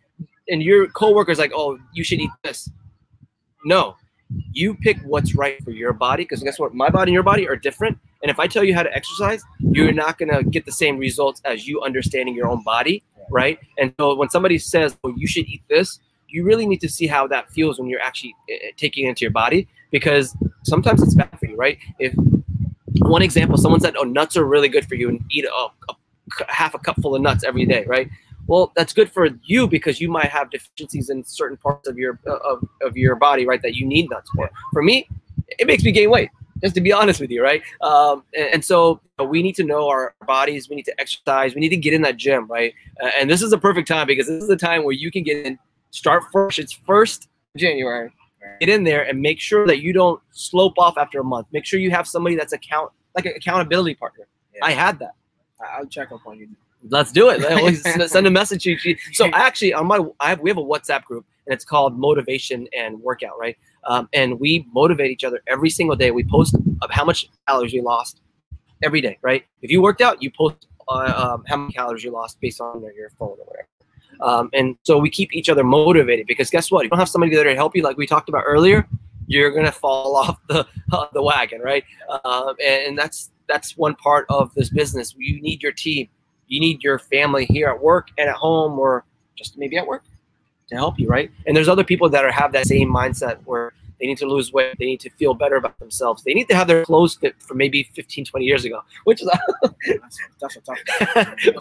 And 0.49 0.61
your 0.61 0.87
coworker's 0.87 1.39
like, 1.39 1.51
oh, 1.55 1.79
you 1.93 2.03
should 2.03 2.19
eat 2.19 2.29
this. 2.43 2.69
No, 3.63 3.95
you 4.51 4.75
pick 4.75 4.97
what's 5.03 5.33
right 5.33 5.63
for 5.63 5.71
your 5.71 5.93
body 5.93 6.23
because 6.23 6.43
guess 6.43 6.59
what? 6.59 6.73
My 6.75 6.89
body 6.89 7.09
and 7.09 7.13
your 7.13 7.23
body 7.23 7.47
are 7.47 7.55
different. 7.55 7.97
And 8.25 8.31
if 8.31 8.39
I 8.39 8.47
tell 8.47 8.63
you 8.63 8.73
how 8.73 8.81
to 8.81 8.91
exercise, 8.91 9.43
you're 9.59 9.91
not 9.91 10.17
going 10.17 10.33
to 10.33 10.43
get 10.43 10.65
the 10.65 10.71
same 10.71 10.97
results 10.97 11.43
as 11.45 11.67
you 11.67 11.83
understanding 11.83 12.33
your 12.33 12.47
own 12.47 12.63
body, 12.63 13.03
right? 13.29 13.59
And 13.77 13.93
so 13.99 14.15
when 14.15 14.31
somebody 14.31 14.57
says, 14.57 14.97
"Well, 15.03 15.13
you 15.15 15.27
should 15.27 15.45
eat 15.45 15.61
this, 15.69 15.99
you 16.27 16.43
really 16.43 16.65
need 16.65 16.81
to 16.81 16.89
see 16.89 17.05
how 17.05 17.27
that 17.27 17.51
feels 17.51 17.77
when 17.77 17.87
you're 17.87 18.01
actually 18.01 18.33
uh, 18.51 18.71
taking 18.77 19.05
it 19.05 19.09
into 19.09 19.21
your 19.21 19.31
body 19.31 19.67
because 19.91 20.35
sometimes 20.63 21.03
it's 21.03 21.13
bad 21.13 21.37
for 21.39 21.45
you, 21.45 21.55
right? 21.55 21.77
If 21.99 22.15
one 23.03 23.21
example, 23.21 23.59
someone 23.59 23.79
said, 23.79 23.93
oh, 23.95 24.05
nuts 24.05 24.35
are 24.35 24.43
really 24.43 24.69
good 24.69 24.87
for 24.87 24.95
you 24.95 25.07
and 25.07 25.23
eat 25.29 25.45
a, 25.45 25.67
a 25.91 25.95
half 26.47 26.73
a 26.73 26.79
cup 26.79 26.99
full 27.03 27.13
of 27.13 27.21
nuts 27.21 27.43
every 27.43 27.67
day, 27.67 27.85
right? 27.85 28.09
Well, 28.47 28.73
that's 28.75 28.91
good 28.91 29.11
for 29.11 29.29
you 29.43 29.67
because 29.67 30.01
you 30.01 30.09
might 30.09 30.31
have 30.31 30.49
deficiencies 30.49 31.11
in 31.11 31.23
certain 31.25 31.57
parts 31.57 31.87
of 31.87 31.99
your 31.99 32.19
of, 32.25 32.67
of 32.81 32.97
your 32.97 33.17
body, 33.17 33.45
right? 33.45 33.61
That 33.61 33.75
you 33.75 33.85
need 33.85 34.09
nuts 34.09 34.31
for. 34.35 34.49
For 34.73 34.81
me, 34.81 35.07
it 35.59 35.67
makes 35.67 35.83
me 35.83 35.91
gain 35.91 36.09
weight. 36.09 36.31
Just 36.63 36.75
to 36.75 36.81
be 36.81 36.93
honest 36.93 37.19
with 37.19 37.31
you, 37.31 37.43
right? 37.43 37.61
Um, 37.81 38.23
and, 38.35 38.55
and 38.55 38.65
so 38.65 39.01
we 39.27 39.43
need 39.43 39.55
to 39.55 39.63
know 39.63 39.87
our 39.89 40.15
bodies. 40.25 40.69
We 40.69 40.75
need 40.75 40.85
to 40.85 40.99
exercise. 40.99 41.53
We 41.53 41.61
need 41.61 41.69
to 41.69 41.77
get 41.77 41.93
in 41.93 42.01
that 42.03 42.17
gym, 42.17 42.47
right? 42.47 42.73
Uh, 43.01 43.09
and 43.19 43.29
this 43.29 43.41
is 43.41 43.51
a 43.53 43.57
perfect 43.57 43.87
time 43.87 44.07
because 44.07 44.27
this 44.27 44.41
is 44.41 44.47
the 44.47 44.55
time 44.55 44.83
where 44.83 44.93
you 44.93 45.11
can 45.11 45.23
get 45.23 45.45
in, 45.45 45.59
start 45.91 46.23
fresh. 46.31 46.59
It's 46.59 46.73
first 46.73 47.27
January. 47.57 48.11
Get 48.59 48.69
in 48.69 48.83
there 48.83 49.03
and 49.03 49.19
make 49.19 49.39
sure 49.39 49.65
that 49.65 49.81
you 49.81 49.91
don't 49.91 50.21
slope 50.31 50.75
off 50.77 50.97
after 50.97 51.19
a 51.19 51.23
month. 51.23 51.47
Make 51.51 51.65
sure 51.65 51.79
you 51.79 51.91
have 51.91 52.07
somebody 52.07 52.35
that's 52.35 52.53
account 52.53 52.91
like 53.15 53.25
an 53.25 53.33
accountability 53.35 53.95
partner. 53.95 54.27
Yeah. 54.53 54.65
I 54.65 54.71
had 54.71 54.99
that. 54.99 55.15
I'll 55.59 55.85
check 55.85 56.11
up 56.11 56.21
on 56.25 56.37
you. 56.37 56.49
Let's 56.89 57.11
do 57.11 57.29
it. 57.29 57.39
Let's 57.97 58.11
Send 58.11 58.27
a 58.27 58.31
message. 58.31 58.63
to 58.63 58.77
you. 58.83 58.97
So 59.13 59.27
actually, 59.33 59.73
on 59.73 59.87
my, 59.87 59.99
I 60.19 60.29
have, 60.29 60.39
we 60.39 60.49
have 60.49 60.57
a 60.57 60.63
WhatsApp 60.63 61.03
group, 61.05 61.25
and 61.47 61.53
it's 61.53 61.65
called 61.65 61.97
Motivation 61.97 62.67
and 62.77 63.01
Workout, 63.01 63.39
right? 63.39 63.57
Um, 63.85 64.09
and 64.13 64.39
we 64.39 64.67
motivate 64.73 65.11
each 65.11 65.23
other 65.23 65.41
every 65.47 65.69
single 65.69 65.95
day. 65.95 66.11
We 66.11 66.23
post 66.23 66.55
of 66.81 66.91
how 66.91 67.05
much 67.05 67.29
calories 67.47 67.73
we 67.73 67.81
lost 67.81 68.21
every 68.83 69.01
day, 69.01 69.17
right? 69.21 69.45
If 69.61 69.71
you 69.71 69.81
worked 69.81 70.01
out, 70.01 70.21
you 70.21 70.31
post 70.31 70.67
uh, 70.87 71.13
um, 71.15 71.43
how 71.47 71.57
many 71.57 71.73
calories 71.73 72.03
you 72.03 72.11
lost 72.11 72.39
based 72.41 72.61
on 72.61 72.81
your 72.95 73.09
phone 73.11 73.37
or 73.39 73.45
whatever. 73.45 73.67
Um, 74.21 74.49
and 74.53 74.77
so 74.83 74.97
we 74.97 75.09
keep 75.09 75.35
each 75.35 75.49
other 75.49 75.63
motivated 75.63 76.25
because 76.27 76.49
guess 76.49 76.71
what? 76.71 76.81
If 76.81 76.83
You 76.85 76.89
don't 76.91 76.99
have 76.99 77.09
somebody 77.09 77.35
there 77.35 77.43
to 77.43 77.55
help 77.55 77.75
you, 77.75 77.83
like 77.83 77.97
we 77.97 78.07
talked 78.07 78.29
about 78.29 78.43
earlier. 78.45 78.87
You're 79.27 79.51
gonna 79.51 79.71
fall 79.71 80.15
off 80.15 80.37
the 80.47 80.67
the 81.13 81.21
wagon, 81.21 81.61
right? 81.61 81.83
Um, 82.23 82.55
and, 82.63 82.87
and 82.87 82.97
that's 82.97 83.31
that's 83.47 83.75
one 83.77 83.95
part 83.95 84.25
of 84.29 84.53
this 84.55 84.69
business. 84.69 85.15
You 85.17 85.41
need 85.41 85.61
your 85.61 85.71
team 85.71 86.07
you 86.47 86.59
need 86.59 86.83
your 86.83 86.99
family 86.99 87.45
here 87.45 87.69
at 87.69 87.81
work 87.81 88.09
and 88.17 88.29
at 88.29 88.35
home 88.35 88.77
or 88.79 89.05
just 89.35 89.57
maybe 89.57 89.77
at 89.77 89.85
work 89.85 90.03
to 90.69 90.75
help 90.75 90.97
you 90.99 91.07
right 91.07 91.29
and 91.45 91.55
there's 91.55 91.67
other 91.69 91.83
people 91.83 92.09
that 92.09 92.23
are 92.25 92.31
have 92.31 92.51
that 92.51 92.65
same 92.65 92.89
mindset 92.89 93.37
where 93.45 93.71
They 93.99 94.07
need 94.11 94.19
to 94.25 94.27
lose 94.35 94.51
weight. 94.51 94.75
They 94.77 94.87
need 94.91 94.99
to 95.07 95.11
feel 95.21 95.33
better 95.43 95.55
about 95.61 95.79
themselves. 95.79 96.19
They 96.27 96.33
need 96.39 96.47
to 96.51 96.55
have 96.59 96.67
their 96.67 96.83
clothes 96.89 97.13
fit 97.21 97.33
for 97.47 97.55
maybe 97.55 97.79
15, 97.95 98.25
20 98.25 98.45
years 98.45 98.63
ago, 98.67 98.77
which 99.07 99.19
is 99.23 99.27
That's, 100.01 100.17
that's 100.41 100.55
a 100.59 100.61
tough 100.67 100.81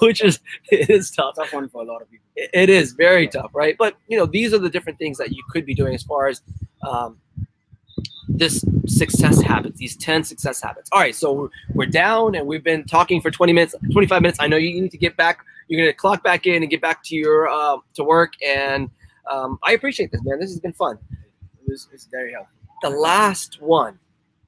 which 0.07 0.21
is 0.29 0.35
it 0.77 0.91
is 0.91 1.05
tough. 1.19 1.37
tough 1.39 1.53
one 1.59 1.69
for 1.73 1.81
a 1.85 1.87
lot 1.93 2.03
of 2.03 2.07
people. 2.11 2.27
It- 2.35 2.51
it 2.63 2.69
is 2.81 2.87
very 3.07 3.27
tough, 3.37 3.53
right? 3.63 3.77
But 3.85 3.93
you 4.11 4.17
know, 4.19 4.27
these 4.39 4.51
are 4.55 4.59
the 4.67 4.73
different 4.77 4.99
things 5.03 5.17
that 5.23 5.31
you 5.37 5.43
could 5.53 5.65
be 5.71 5.75
doing 5.81 5.95
as 5.95 6.03
far 6.11 6.23
as 6.33 6.37
um, 6.91 7.11
this 8.29 8.65
success 8.87 9.41
habits, 9.41 9.79
these 9.79 9.97
10 9.97 10.25
success 10.25 10.61
habits. 10.67 10.89
All 10.93 11.01
right, 11.01 11.15
so 11.15 11.33
we're, 11.33 11.49
we're 11.75 11.93
down 12.05 12.35
and 12.35 12.47
we've 12.51 12.65
been 12.65 12.85
talking 12.85 13.21
for 13.21 13.31
20 13.31 13.53
minutes, 13.53 13.75
25 13.93 14.23
minutes. 14.23 14.39
I 14.41 14.49
know 14.49 14.57
you 14.57 14.81
need 14.81 14.91
to 14.91 14.99
get 14.99 15.17
back. 15.17 15.37
You're 15.69 15.81
gonna 15.81 15.95
clock 15.95 16.23
back 16.23 16.47
in 16.47 16.63
and 16.63 16.71
get 16.71 16.81
back 16.81 17.03
to 17.05 17.17
your 17.17 17.49
uh, 17.49 17.79
to 17.95 18.05
work. 18.05 18.33
And 18.45 18.91
um, 19.31 19.59
I 19.63 19.73
appreciate 19.73 20.13
this, 20.13 20.23
man. 20.25 20.39
This 20.39 20.51
has 20.51 20.61
been 20.61 20.73
fun. 20.73 20.99
It 21.11 21.71
was, 21.71 21.89
it's 21.93 22.07
very 22.07 22.33
helpful. 22.33 22.57
The 22.83 22.91
last 22.91 23.61
one, 23.63 23.99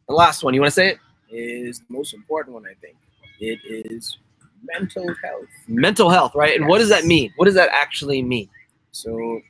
the 0.09 0.15
last 0.15 0.45
one. 0.45 0.55
You 0.55 0.61
want 0.61 0.73
to 0.73 0.75
say 0.75 0.89
it? 0.89 0.99
Is 1.31 1.81
the 1.81 1.87
most 1.89 2.15
important 2.15 2.55
one, 2.55 2.65
I 2.67 2.75
think. 2.81 2.97
It 3.41 3.59
is 3.65 4.19
mental 4.65 5.15
health. 5.23 5.49
Mental 5.69 6.11
health, 6.11 6.35
right? 6.35 6.57
And 6.59 6.69
what 6.69 6.79
does 6.79 6.89
that 6.89 7.05
mean? 7.05 7.33
What 7.37 7.47
does 7.47 7.55
that 7.55 7.69
actually 7.73 8.23
mean? 8.23 8.49
So, 8.93 9.41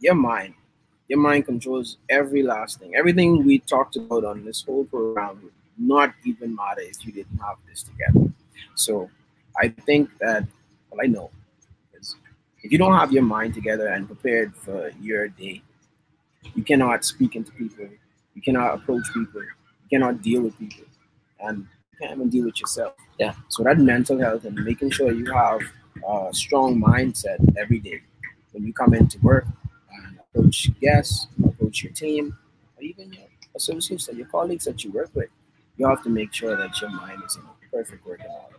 your 0.00 0.14
mind, 0.14 0.54
your 1.08 1.18
mind 1.18 1.46
controls 1.46 1.98
every 2.08 2.42
last 2.42 2.78
thing. 2.78 2.94
Everything 2.94 3.44
we 3.44 3.58
talked 3.60 3.96
about 3.96 4.24
on 4.24 4.44
this 4.44 4.62
whole 4.62 4.84
program 4.84 5.40
would 5.42 5.52
not 5.78 6.14
even 6.24 6.54
matter 6.54 6.82
if 6.82 7.04
you 7.04 7.12
didn't 7.12 7.38
have 7.38 7.56
this 7.68 7.82
together. 7.82 8.30
So, 8.74 9.10
I 9.60 9.68
think 9.68 10.10
that, 10.18 10.46
well, 10.94 11.04
I 11.04 11.08
know, 11.08 11.30
is 11.98 12.16
if 12.62 12.72
you 12.72 12.78
don't 12.78 12.94
have 12.94 13.12
your 13.12 13.22
mind 13.22 13.54
together 13.54 13.88
and 13.88 14.06
prepared 14.06 14.54
for 14.54 14.90
your 15.00 15.28
day, 15.28 15.62
you 16.54 16.62
cannot 16.62 17.04
speak 17.04 17.36
into 17.36 17.50
people, 17.52 17.88
you 18.34 18.42
cannot 18.42 18.74
approach 18.74 19.04
people, 19.12 19.42
you 19.42 19.88
cannot 19.90 20.22
deal 20.22 20.42
with 20.42 20.58
people, 20.58 20.84
and 21.40 21.58
you 21.92 21.98
can't 21.98 22.12
even 22.12 22.28
deal 22.28 22.44
with 22.44 22.60
yourself. 22.60 22.94
Yeah. 23.18 23.34
So, 23.48 23.62
that 23.64 23.78
mental 23.78 24.18
health 24.18 24.44
and 24.44 24.54
making 24.64 24.90
sure 24.90 25.12
you 25.12 25.32
have 25.32 25.60
a 26.08 26.28
strong 26.32 26.80
mindset 26.80 27.38
every 27.56 27.78
day 27.78 28.02
when 28.52 28.64
you 28.64 28.72
come 28.72 28.94
into 28.94 29.18
work 29.20 29.46
and 29.92 30.18
approach 30.18 30.70
guests, 30.80 31.26
approach 31.44 31.82
your 31.82 31.92
team, 31.92 32.36
or 32.76 32.82
even 32.82 33.12
your 33.12 33.24
associates 33.56 34.08
or 34.08 34.12
your 34.12 34.26
colleagues 34.26 34.64
that 34.64 34.84
you 34.84 34.92
work 34.92 35.10
with, 35.14 35.28
you 35.76 35.86
have 35.88 36.02
to 36.04 36.08
make 36.08 36.32
sure 36.32 36.56
that 36.56 36.80
your 36.80 36.90
mind 36.90 37.20
is 37.26 37.36
in 37.36 37.42
a 37.42 37.70
perfect 37.76 38.06
working 38.06 38.26
order. 38.26 38.58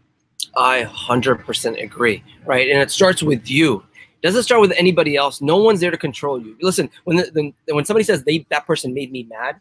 I 0.55 0.83
100% 0.85 1.83
agree, 1.83 2.23
right? 2.45 2.69
And 2.69 2.79
it 2.79 2.91
starts 2.91 3.21
with 3.21 3.49
you. 3.49 3.83
It 4.21 4.27
doesn't 4.27 4.43
start 4.43 4.61
with 4.61 4.71
anybody 4.77 5.15
else. 5.15 5.41
No 5.41 5.57
one's 5.57 5.79
there 5.79 5.91
to 5.91 5.97
control 5.97 6.41
you. 6.41 6.57
Listen, 6.61 6.89
when 7.03 7.17
the, 7.17 7.53
the, 7.65 7.73
when 7.73 7.85
somebody 7.85 8.03
says 8.03 8.23
they 8.23 8.45
that 8.49 8.65
person 8.65 8.93
made 8.93 9.11
me 9.11 9.23
mad, 9.23 9.59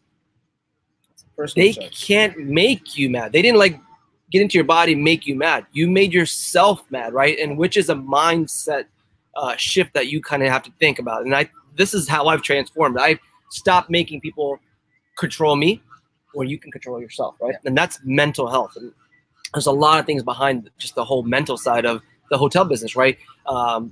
they 1.55 1.73
choice. 1.73 2.05
can't 2.05 2.37
make 2.39 2.97
you 2.97 3.09
mad. 3.09 3.33
They 3.33 3.41
didn't 3.41 3.59
like 3.59 3.79
get 4.31 4.41
into 4.41 4.57
your 4.57 4.65
body, 4.65 4.95
make 4.95 5.27
you 5.27 5.35
mad. 5.35 5.65
You 5.71 5.89
made 5.89 6.13
yourself 6.13 6.83
mad, 6.89 7.13
right? 7.13 7.37
And 7.37 7.57
which 7.57 7.77
is 7.77 7.89
a 7.89 7.95
mindset 7.95 8.85
uh, 9.35 9.55
shift 9.57 9.93
that 9.93 10.07
you 10.07 10.21
kind 10.21 10.43
of 10.43 10.49
have 10.49 10.63
to 10.63 10.71
think 10.79 10.99
about. 10.99 11.25
And 11.25 11.35
I 11.35 11.49
this 11.75 11.93
is 11.93 12.07
how 12.07 12.27
I've 12.27 12.41
transformed. 12.41 12.97
I've 12.97 13.19
stopped 13.49 13.89
making 13.89 14.21
people 14.21 14.57
control 15.17 15.55
me, 15.55 15.81
or 16.33 16.43
you 16.43 16.57
can 16.57 16.71
control 16.71 17.01
yourself, 17.01 17.35
right? 17.41 17.55
And 17.65 17.77
that's 17.77 17.99
mental 18.03 18.47
health. 18.47 18.73
And 18.77 18.93
there's 19.55 19.67
a 19.67 19.71
lot 19.71 19.99
of 19.99 20.05
things 20.05 20.21
behind 20.21 20.69
just 20.77 20.95
the 20.95 21.05
whole 21.05 21.23
mental 21.23 21.57
side 21.57 21.85
of 21.85 22.01
the 22.29 22.37
hotel 22.37 22.65
business, 22.65 22.95
right? 22.95 23.17
Um, 23.47 23.89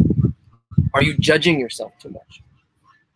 are 0.94 1.02
you 1.02 1.18
judging 1.18 1.60
yourself 1.60 1.94
too 2.00 2.10
much? 2.10 2.44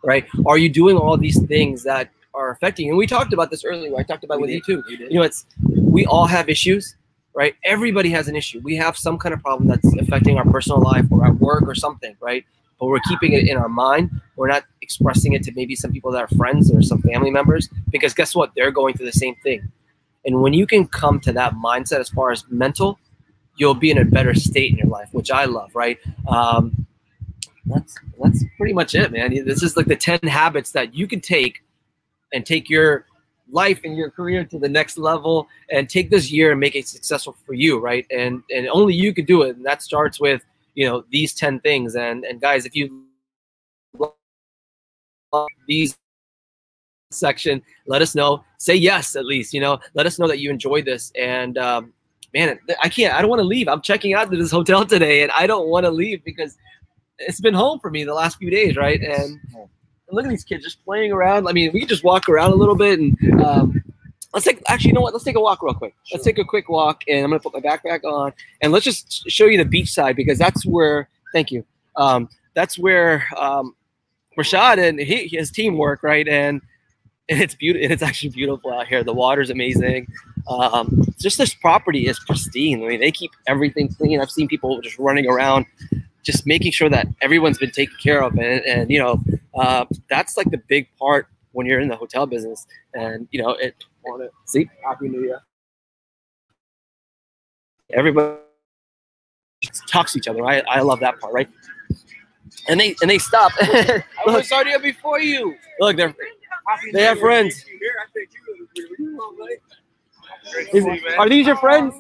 Right? 0.04 0.26
Are 0.46 0.58
you 0.58 0.70
doing 0.70 0.96
all 0.96 1.18
these 1.18 1.42
things 1.44 1.84
that 1.84 2.10
are 2.34 2.52
affecting 2.52 2.86
you? 2.86 2.94
And 2.94 2.98
we 2.98 3.06
talked 3.06 3.34
about 3.34 3.52
this 3.52 3.66
earlier. 3.66 3.96
I 3.98 4.04
talked 4.04 4.24
about 4.24 4.38
We 4.38 4.44
with 4.44 4.52
you 4.52 4.62
too 4.62 4.84
you 4.88 5.10
know 5.16 5.24
it's 5.24 5.46
we 5.68 6.06
all 6.06 6.26
have 6.26 6.48
issues 6.50 6.96
right 7.34 7.56
everybody 7.66 8.10
has 8.10 8.28
an 8.28 8.36
issue 8.36 8.60
we 8.64 8.76
have 8.76 8.98
some 8.98 9.18
kind 9.18 9.34
of 9.34 9.42
problem 9.42 9.68
that's 9.68 9.94
affecting 9.98 10.38
our 10.38 10.46
personal 10.46 10.80
life 10.82 11.06
or 11.12 11.26
at 11.26 11.36
work 11.36 11.64
or 11.68 11.76
something 11.76 12.16
right 12.20 12.46
but 12.80 12.86
we're 12.88 13.00
keeping 13.02 13.34
it 13.34 13.48
in 13.48 13.58
our 13.58 13.70
mind 13.70 14.10
we're 14.36 14.48
not 14.48 14.64
expressing 14.82 15.34
it 15.34 15.44
to 15.44 15.52
maybe 15.56 15.76
some 15.76 15.92
people 15.92 16.12
that 16.12 16.24
are 16.24 16.36
friends 16.36 16.72
or 16.72 16.82
some 16.82 17.02
family 17.02 17.32
members 17.32 17.70
because 17.90 18.14
guess 18.14 18.36
what 18.36 18.52
they're 18.56 18.72
going 18.72 18.96
through 18.96 19.06
the 19.06 19.12
same 19.12 19.36
thing 19.44 19.72
and 20.28 20.42
when 20.42 20.54
you 20.54 20.68
can 20.68 20.88
come 20.88 21.20
to 21.22 21.32
that 21.32 21.54
mindset 21.56 22.00
as 22.00 22.10
far 22.10 22.30
as 22.30 22.44
mental 22.50 23.00
you'll 23.56 23.74
be 23.74 23.90
in 23.90 23.98
a 23.98 24.06
better 24.06 24.36
state 24.36 24.72
in 24.72 24.78
your 24.78 24.88
life 24.88 25.10
which 25.12 25.32
i 25.32 25.46
love 25.46 25.72
right? 25.74 26.00
Um, 26.28 26.86
that's 27.66 27.96
that's 28.20 28.44
pretty 28.58 28.74
much 28.74 28.96
it 28.96 29.12
man. 29.12 29.34
This 29.46 29.62
is 29.62 29.78
like 29.78 29.88
the 29.88 29.96
10 29.96 30.20
habits 30.24 30.72
that 30.72 30.96
you 30.96 31.08
can 31.08 31.22
take 31.22 31.64
and 32.34 32.46
take 32.46 32.70
your 32.70 33.06
life 33.50 33.80
and 33.84 33.96
your 33.96 34.10
career 34.10 34.44
to 34.46 34.60
the 34.60 34.68
next 34.68 34.98
level 34.98 35.48
and 35.70 35.90
take 35.90 36.10
this 36.10 36.32
year 36.32 36.52
and 36.52 36.60
make 36.60 36.76
it 36.76 36.88
successful 36.88 37.36
for 37.46 37.54
you 37.54 37.80
right? 37.80 38.06
And 38.10 38.42
and 38.50 38.68
only 38.70 38.94
you 38.96 39.14
can 39.14 39.26
do 39.26 39.44
it. 39.44 39.56
And 39.58 39.66
that 39.66 39.82
starts 39.82 40.20
with 40.20 40.44
you 40.76 40.88
know 40.88 41.04
these 41.12 41.34
10 41.34 41.60
things. 41.60 41.96
And 41.96 42.24
and 42.24 42.42
guys 42.42 42.66
if 42.66 42.76
you 42.76 43.06
love 45.34 45.50
these 45.68 45.98
section 47.10 47.62
let 47.86 48.02
us 48.02 48.16
know 48.16 48.44
say 48.58 48.76
yes 48.76 49.16
at 49.16 49.26
least 49.26 49.54
you 49.54 49.62
know 49.62 49.80
let 49.94 50.06
us 50.06 50.20
know 50.20 50.28
that 50.28 50.40
you 50.40 50.50
enjoy 50.50 50.82
this 50.82 51.12
and 51.18 51.58
um 51.58 51.94
man 52.34 52.60
i 52.84 52.90
can't 52.90 53.14
i 53.14 53.22
don't 53.22 53.30
want 53.30 53.40
to 53.40 53.46
leave 53.46 53.68
i'm 53.70 53.82
checking 53.82 54.14
out 54.14 54.30
to 54.30 54.38
this 54.38 54.52
hotel 54.52 54.86
today 54.96 55.24
and 55.24 55.32
i 55.32 55.48
don't 55.48 55.70
want 55.70 55.86
to 55.86 55.92
leave 55.92 56.24
because 56.26 56.58
it's 57.20 57.40
been 57.40 57.54
home 57.54 57.80
for 57.80 57.90
me 57.90 58.04
the 58.04 58.14
last 58.14 58.38
few 58.38 58.50
days 58.50 58.76
right 58.76 59.02
and 59.02 59.40
look 60.12 60.26
at 60.26 60.30
these 60.30 60.44
kids 60.44 60.64
just 60.64 60.84
playing 60.86 61.12
around. 61.12 61.48
I 61.48 61.54
mean, 61.54 61.72
we 61.74 61.82
could 61.82 61.90
just 61.90 62.04
walk 62.04 62.30
around 62.30 62.52
a 62.52 62.56
little 62.56 62.76
bit 62.76 63.00
and 63.00 63.42
um, 63.42 63.84
let's 64.34 64.46
take. 64.46 64.62
Actually, 64.68 64.90
you 64.90 64.94
know 64.94 65.02
what? 65.02 65.14
Let's 65.14 65.26
take 65.26 65.36
a 65.36 65.42
walk 65.42 65.62
real 65.62 65.74
quick. 65.74 65.96
Let's 66.12 66.24
take 66.24 66.38
a 66.38 66.46
quick 66.46 66.70
walk, 66.70 67.04
and 67.08 67.24
I'm 67.24 67.30
gonna 67.30 67.40
put 67.40 67.54
my 67.54 67.60
backpack 67.60 68.04
on, 68.04 68.34
and 68.62 68.72
let's 68.72 68.86
just 68.86 69.30
show 69.30 69.46
you 69.46 69.58
the 69.58 69.66
beach 69.66 69.92
side 69.92 70.16
because 70.16 70.38
that's 70.38 70.66
where. 70.66 71.10
Thank 71.34 71.52
you. 71.52 71.66
Um, 71.98 72.30
that's 72.54 72.80
where 72.80 73.26
um, 73.36 73.76
Rashad 74.38 74.78
and 74.78 75.00
he, 75.00 75.28
his 75.28 75.52
team 75.52 75.78
work, 75.78 76.04
right? 76.04 76.28
And 76.28 76.62
and 77.30 77.42
it's 77.42 77.56
beautiful. 77.56 77.84
And 77.84 77.94
it's 77.94 78.04
actually 78.04 78.30
beautiful 78.30 78.74
out 78.74 78.88
here. 78.88 79.04
The 79.04 79.14
water's 79.14 79.50
amazing. 79.50 80.08
Um, 80.48 81.04
just 81.20 81.38
this 81.38 81.54
property 81.54 82.08
is 82.08 82.20
pristine. 82.20 82.84
I 82.84 82.88
mean, 82.88 83.00
they 83.00 83.12
keep 83.12 83.32
everything 83.48 83.90
clean. 83.90 84.22
I've 84.22 84.32
seen 84.32 84.48
people 84.48 84.80
just 84.82 84.98
running 84.98 85.28
around, 85.28 85.66
just 86.24 86.48
making 86.48 86.72
sure 86.72 86.90
that 86.90 87.08
everyone's 87.22 87.58
been 87.58 87.72
taken 87.72 87.96
care 88.02 88.24
of, 88.24 88.34
and, 88.34 88.64
and 88.66 88.90
you 88.90 89.00
know, 89.00 89.22
uh, 89.56 89.86
that's 90.10 90.38
like 90.38 90.50
the 90.52 90.62
big 90.70 90.88
part 90.98 91.28
when 91.52 91.68
you're 91.68 91.80
in 91.80 91.90
the 91.90 91.96
hotel 91.96 92.26
business. 92.26 92.66
And 92.94 93.28
you 93.32 93.42
know, 93.42 93.52
it. 93.52 93.76
Want 94.06 94.24
it. 94.24 94.32
See, 94.46 94.70
Happy 94.86 95.10
New 95.10 95.22
Year. 95.22 95.42
everybody 97.92 98.38
talks 99.90 100.14
to 100.14 100.20
each 100.20 100.30
other. 100.30 100.46
I, 100.46 100.62
I 100.70 100.80
love 100.80 101.02
that 101.02 101.20
part, 101.20 101.34
right? 101.34 101.50
And 102.70 102.80
they 102.80 102.96
and 103.02 103.10
they 103.10 103.18
stop. 103.18 103.52
I 103.60 104.04
was 104.26 104.50
already 104.50 104.78
before 104.82 105.20
you. 105.20 105.56
look, 105.82 105.98
they're 105.98 106.16
They 106.94 107.04
have 107.04 107.20
friends. 107.20 107.66
You 107.68 107.78
here? 107.80 107.96
I 108.06 108.12
think 108.12 108.30
you- 108.34 108.68
you 109.00 109.12
know, 109.12 109.34
like- 109.40 109.62
is- 110.74 110.86
are 111.18 111.28
these 111.30 111.46
your 111.48 111.58
friends? 111.58 111.96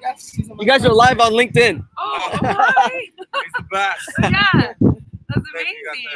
Yes, 0.00 0.30
these 0.32 0.50
are 0.50 0.54
my 0.54 0.62
You 0.62 0.66
guys 0.66 0.84
are 0.84 0.92
live 0.92 1.20
on 1.20 1.32
LinkedIn. 1.32 1.84
Oh, 1.98 2.28
all 2.32 2.38
right. 2.42 2.90
He's 2.92 3.52
the 3.56 3.64
best. 3.70 4.10
yeah, 4.20 4.52
that's 4.52 5.48
amazing. 5.54 6.06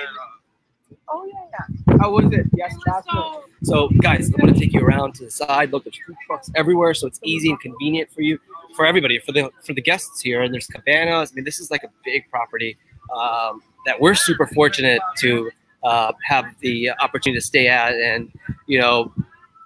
Oh 1.09 1.25
yeah, 1.25 1.97
How 2.01 2.11
was 2.11 2.33
it? 2.33 2.47
Yes, 2.57 2.75
that's 2.85 3.07
So 3.09 3.45
So, 3.63 3.89
guys, 4.01 4.27
I'm 4.33 4.41
gonna 4.41 4.53
take 4.53 4.73
you 4.73 4.81
around 4.81 5.15
to 5.17 5.25
the 5.25 5.31
side. 5.31 5.71
Look, 5.73 5.85
there's 5.85 5.99
food 6.05 6.17
trucks 6.27 6.51
everywhere, 6.57 6.95
so 6.95 7.07
it's 7.07 7.21
easy 7.23 7.51
and 7.51 7.61
convenient 7.61 8.11
for 8.11 8.23
you, 8.23 8.41
for 8.75 8.85
everybody, 8.85 9.21
for 9.21 9.31
the 9.31 9.51
for 9.65 9.73
the 9.73 9.81
guests 9.83 10.21
here. 10.21 10.43
And 10.43 10.53
there's 10.53 10.67
cabanas. 10.67 11.31
I 11.31 11.35
mean, 11.37 11.45
this 11.45 11.61
is 11.61 11.71
like 11.71 11.85
a 11.85 11.91
big 12.05 12.29
property 12.29 12.77
um, 13.17 13.63
that 13.87 14.01
we're 14.01 14.15
super 14.15 14.49
fortunate 14.49 15.01
to 15.19 15.51
uh, 15.87 16.13
have 16.25 16.47
the 16.61 16.91
opportunity 17.01 17.39
to 17.39 17.47
stay 17.47 17.69
at. 17.69 17.95
And 17.95 18.31
you 18.67 18.79
know, 18.81 19.13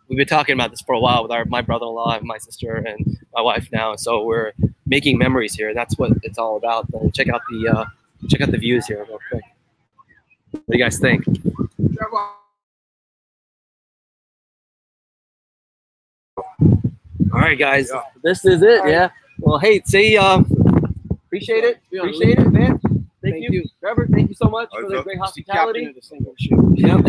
we've 0.08 0.18
been 0.18 0.26
talking 0.26 0.52
about 0.52 0.70
this 0.70 0.82
for 0.82 0.94
a 0.94 1.00
while 1.00 1.22
with 1.22 1.32
our 1.32 1.44
my 1.46 1.62
brother-in-law 1.62 2.18
and 2.18 2.26
my 2.26 2.38
sister 2.38 2.76
and 2.76 3.18
my 3.34 3.40
wife 3.40 3.68
now. 3.72 3.96
So 3.96 4.24
we're 4.24 4.52
making 4.86 5.16
memories 5.18 5.54
here. 5.54 5.72
That's 5.72 5.96
what 5.96 6.12
it's 6.22 6.38
all 6.38 6.56
about. 6.56 6.88
And 6.92 7.14
check 7.14 7.28
out 7.28 7.40
the 7.50 7.68
uh, 7.68 7.84
check 8.28 8.42
out 8.42 8.50
the 8.50 8.58
views 8.58 8.86
here 8.86 9.04
real 9.08 9.18
quick. 9.30 9.42
What 10.50 10.64
do 10.68 10.78
you 10.78 10.84
guys 10.84 10.98
think? 10.98 11.24
All 17.32 17.40
right, 17.40 17.58
guys. 17.58 17.90
This 18.22 18.44
is 18.44 18.60
it. 18.62 18.82
Right. 18.82 18.90
Yeah. 18.90 19.10
Well, 19.38 19.58
hey, 19.58 19.80
say 19.84 20.16
um, 20.16 20.44
appreciate 21.26 21.64
it. 21.64 21.80
Appreciate 21.96 22.38
it, 22.38 22.50
man. 22.50 22.79
Thank, 23.30 23.44
Thank 23.44 23.54
you. 23.54 23.60
you. 23.62 23.68
Trevor. 23.80 24.08
Thank 24.12 24.28
you 24.28 24.34
so 24.34 24.48
much 24.48 24.70
for 24.72 24.88
the 24.88 25.02
great 25.02 25.18
He's 25.18 25.32
the 25.34 25.42
captain 25.44 25.94
hospitality. 25.94 26.30
the. 26.48 26.70
Yep. 26.76 27.04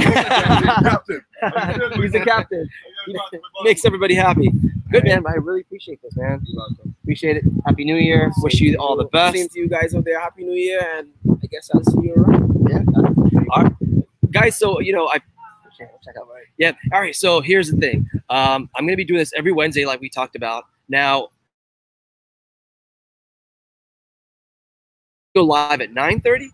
Captain. 0.84 2.02
He's 2.02 2.12
the 2.12 2.24
captain. 2.26 2.70
Makes 3.64 3.86
everybody 3.86 4.16
happy. 4.16 4.52
Good 4.92 5.04
man. 5.06 5.24
I 5.28 5.34
really 5.34 5.62
appreciate 5.62 6.02
this, 6.02 6.16
man. 6.16 6.46
Appreciate 7.04 7.38
it. 7.38 7.44
Happy 7.66 7.86
New 7.86 7.96
Year. 7.96 8.32
Wish 8.38 8.60
you 8.60 8.74
to 8.74 8.78
all 8.78 8.96
the 8.96 9.06
best. 9.06 9.36
Same 9.36 9.50
to 9.50 9.60
you 9.60 9.68
guys 9.68 9.94
over 9.94 10.04
there. 10.04 10.20
Happy 10.20 10.44
New 10.44 10.54
Year, 10.54 10.86
and 10.98 11.10
I 11.42 11.48
guess 11.48 11.70
I'll 11.74 11.84
see 11.84 12.08
you 12.08 12.14
around. 12.16 12.68
Yeah. 12.70 12.84
All 13.52 13.64
right. 13.64 13.74
Guys 14.32 14.58
so 14.58 14.80
you 14.80 14.94
know 14.94 15.10
i 15.10 15.20
check 15.78 16.16
out. 16.18 16.28
Yeah. 16.58 16.74
All 16.94 17.02
right. 17.02 17.16
So 17.16 17.42
here's 17.42 17.72
the 17.72 17.78
thing. 17.78 18.10
Um, 18.30 18.70
I'm 18.76 18.86
gonna 18.86 18.96
be 18.98 19.06
doing 19.06 19.20
this 19.20 19.34
every 19.36 19.52
Wednesday, 19.52 19.86
like 19.86 20.00
we 20.00 20.10
talked 20.10 20.36
about. 20.36 20.66
Now, 20.90 21.30
go 25.36 25.44
live 25.44 25.82
at 25.82 25.92
9:30, 25.92 26.50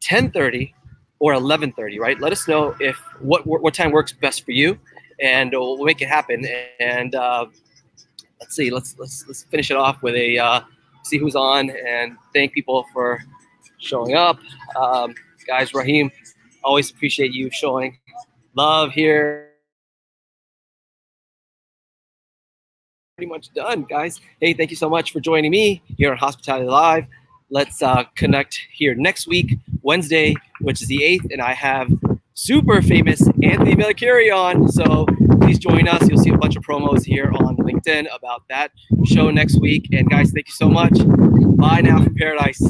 10:30, 0.00 0.72
or 1.18 1.34
11:30. 1.34 1.98
Right. 1.98 2.20
Let 2.20 2.32
us 2.32 2.46
know 2.48 2.74
if 2.80 2.96
what 3.20 3.46
what 3.46 3.74
time 3.74 3.92
works 3.92 4.12
best 4.12 4.44
for 4.44 4.52
you, 4.52 4.78
and 5.20 5.50
we'll 5.52 5.84
make 5.84 6.02
it 6.02 6.08
happen. 6.08 6.46
And 6.80 7.14
uh, 7.14 7.46
let's 8.40 8.54
see. 8.54 8.70
Let's 8.70 8.96
let's 8.98 9.24
let's 9.26 9.44
finish 9.44 9.70
it 9.70 9.76
off 9.76 10.02
with 10.02 10.14
a 10.14 10.38
uh, 10.38 10.60
see 11.02 11.18
who's 11.18 11.36
on 11.36 11.70
and 11.70 12.16
thank 12.32 12.52
people 12.52 12.86
for 12.92 13.22
showing 13.78 14.14
up. 14.14 14.38
Um, 14.76 15.14
guys, 15.46 15.74
Raheem, 15.74 16.10
always 16.62 16.90
appreciate 16.90 17.32
you 17.32 17.50
showing 17.50 17.98
love 18.54 18.92
here. 18.92 19.50
Pretty 23.16 23.30
much 23.30 23.52
done, 23.54 23.84
guys. 23.84 24.20
Hey, 24.40 24.54
thank 24.54 24.70
you 24.70 24.76
so 24.76 24.88
much 24.88 25.12
for 25.12 25.20
joining 25.20 25.50
me 25.50 25.82
here 25.96 26.10
on 26.10 26.18
Hospitality 26.18 26.66
Live. 26.66 27.06
Let's 27.54 27.82
uh, 27.82 28.02
connect 28.16 28.66
here 28.72 28.96
next 28.96 29.28
week, 29.28 29.60
Wednesday, 29.82 30.34
which 30.60 30.82
is 30.82 30.88
the 30.88 30.98
8th, 30.98 31.30
and 31.30 31.40
I 31.40 31.52
have 31.52 31.88
super 32.34 32.82
famous 32.82 33.28
Anthony 33.44 33.76
Melchiorri 33.76 34.34
on. 34.34 34.68
So 34.68 35.06
please 35.40 35.60
join 35.60 35.86
us. 35.86 36.08
You'll 36.08 36.18
see 36.18 36.30
a 36.30 36.36
bunch 36.36 36.56
of 36.56 36.64
promos 36.64 37.04
here 37.04 37.30
on 37.32 37.56
LinkedIn 37.58 38.12
about 38.12 38.42
that 38.48 38.72
show 39.04 39.30
next 39.30 39.60
week. 39.60 39.86
And 39.92 40.10
guys, 40.10 40.32
thank 40.32 40.48
you 40.48 40.52
so 40.52 40.68
much. 40.68 40.94
Bye 41.56 41.80
now 41.82 42.02
from 42.02 42.14
paradise. 42.18 42.60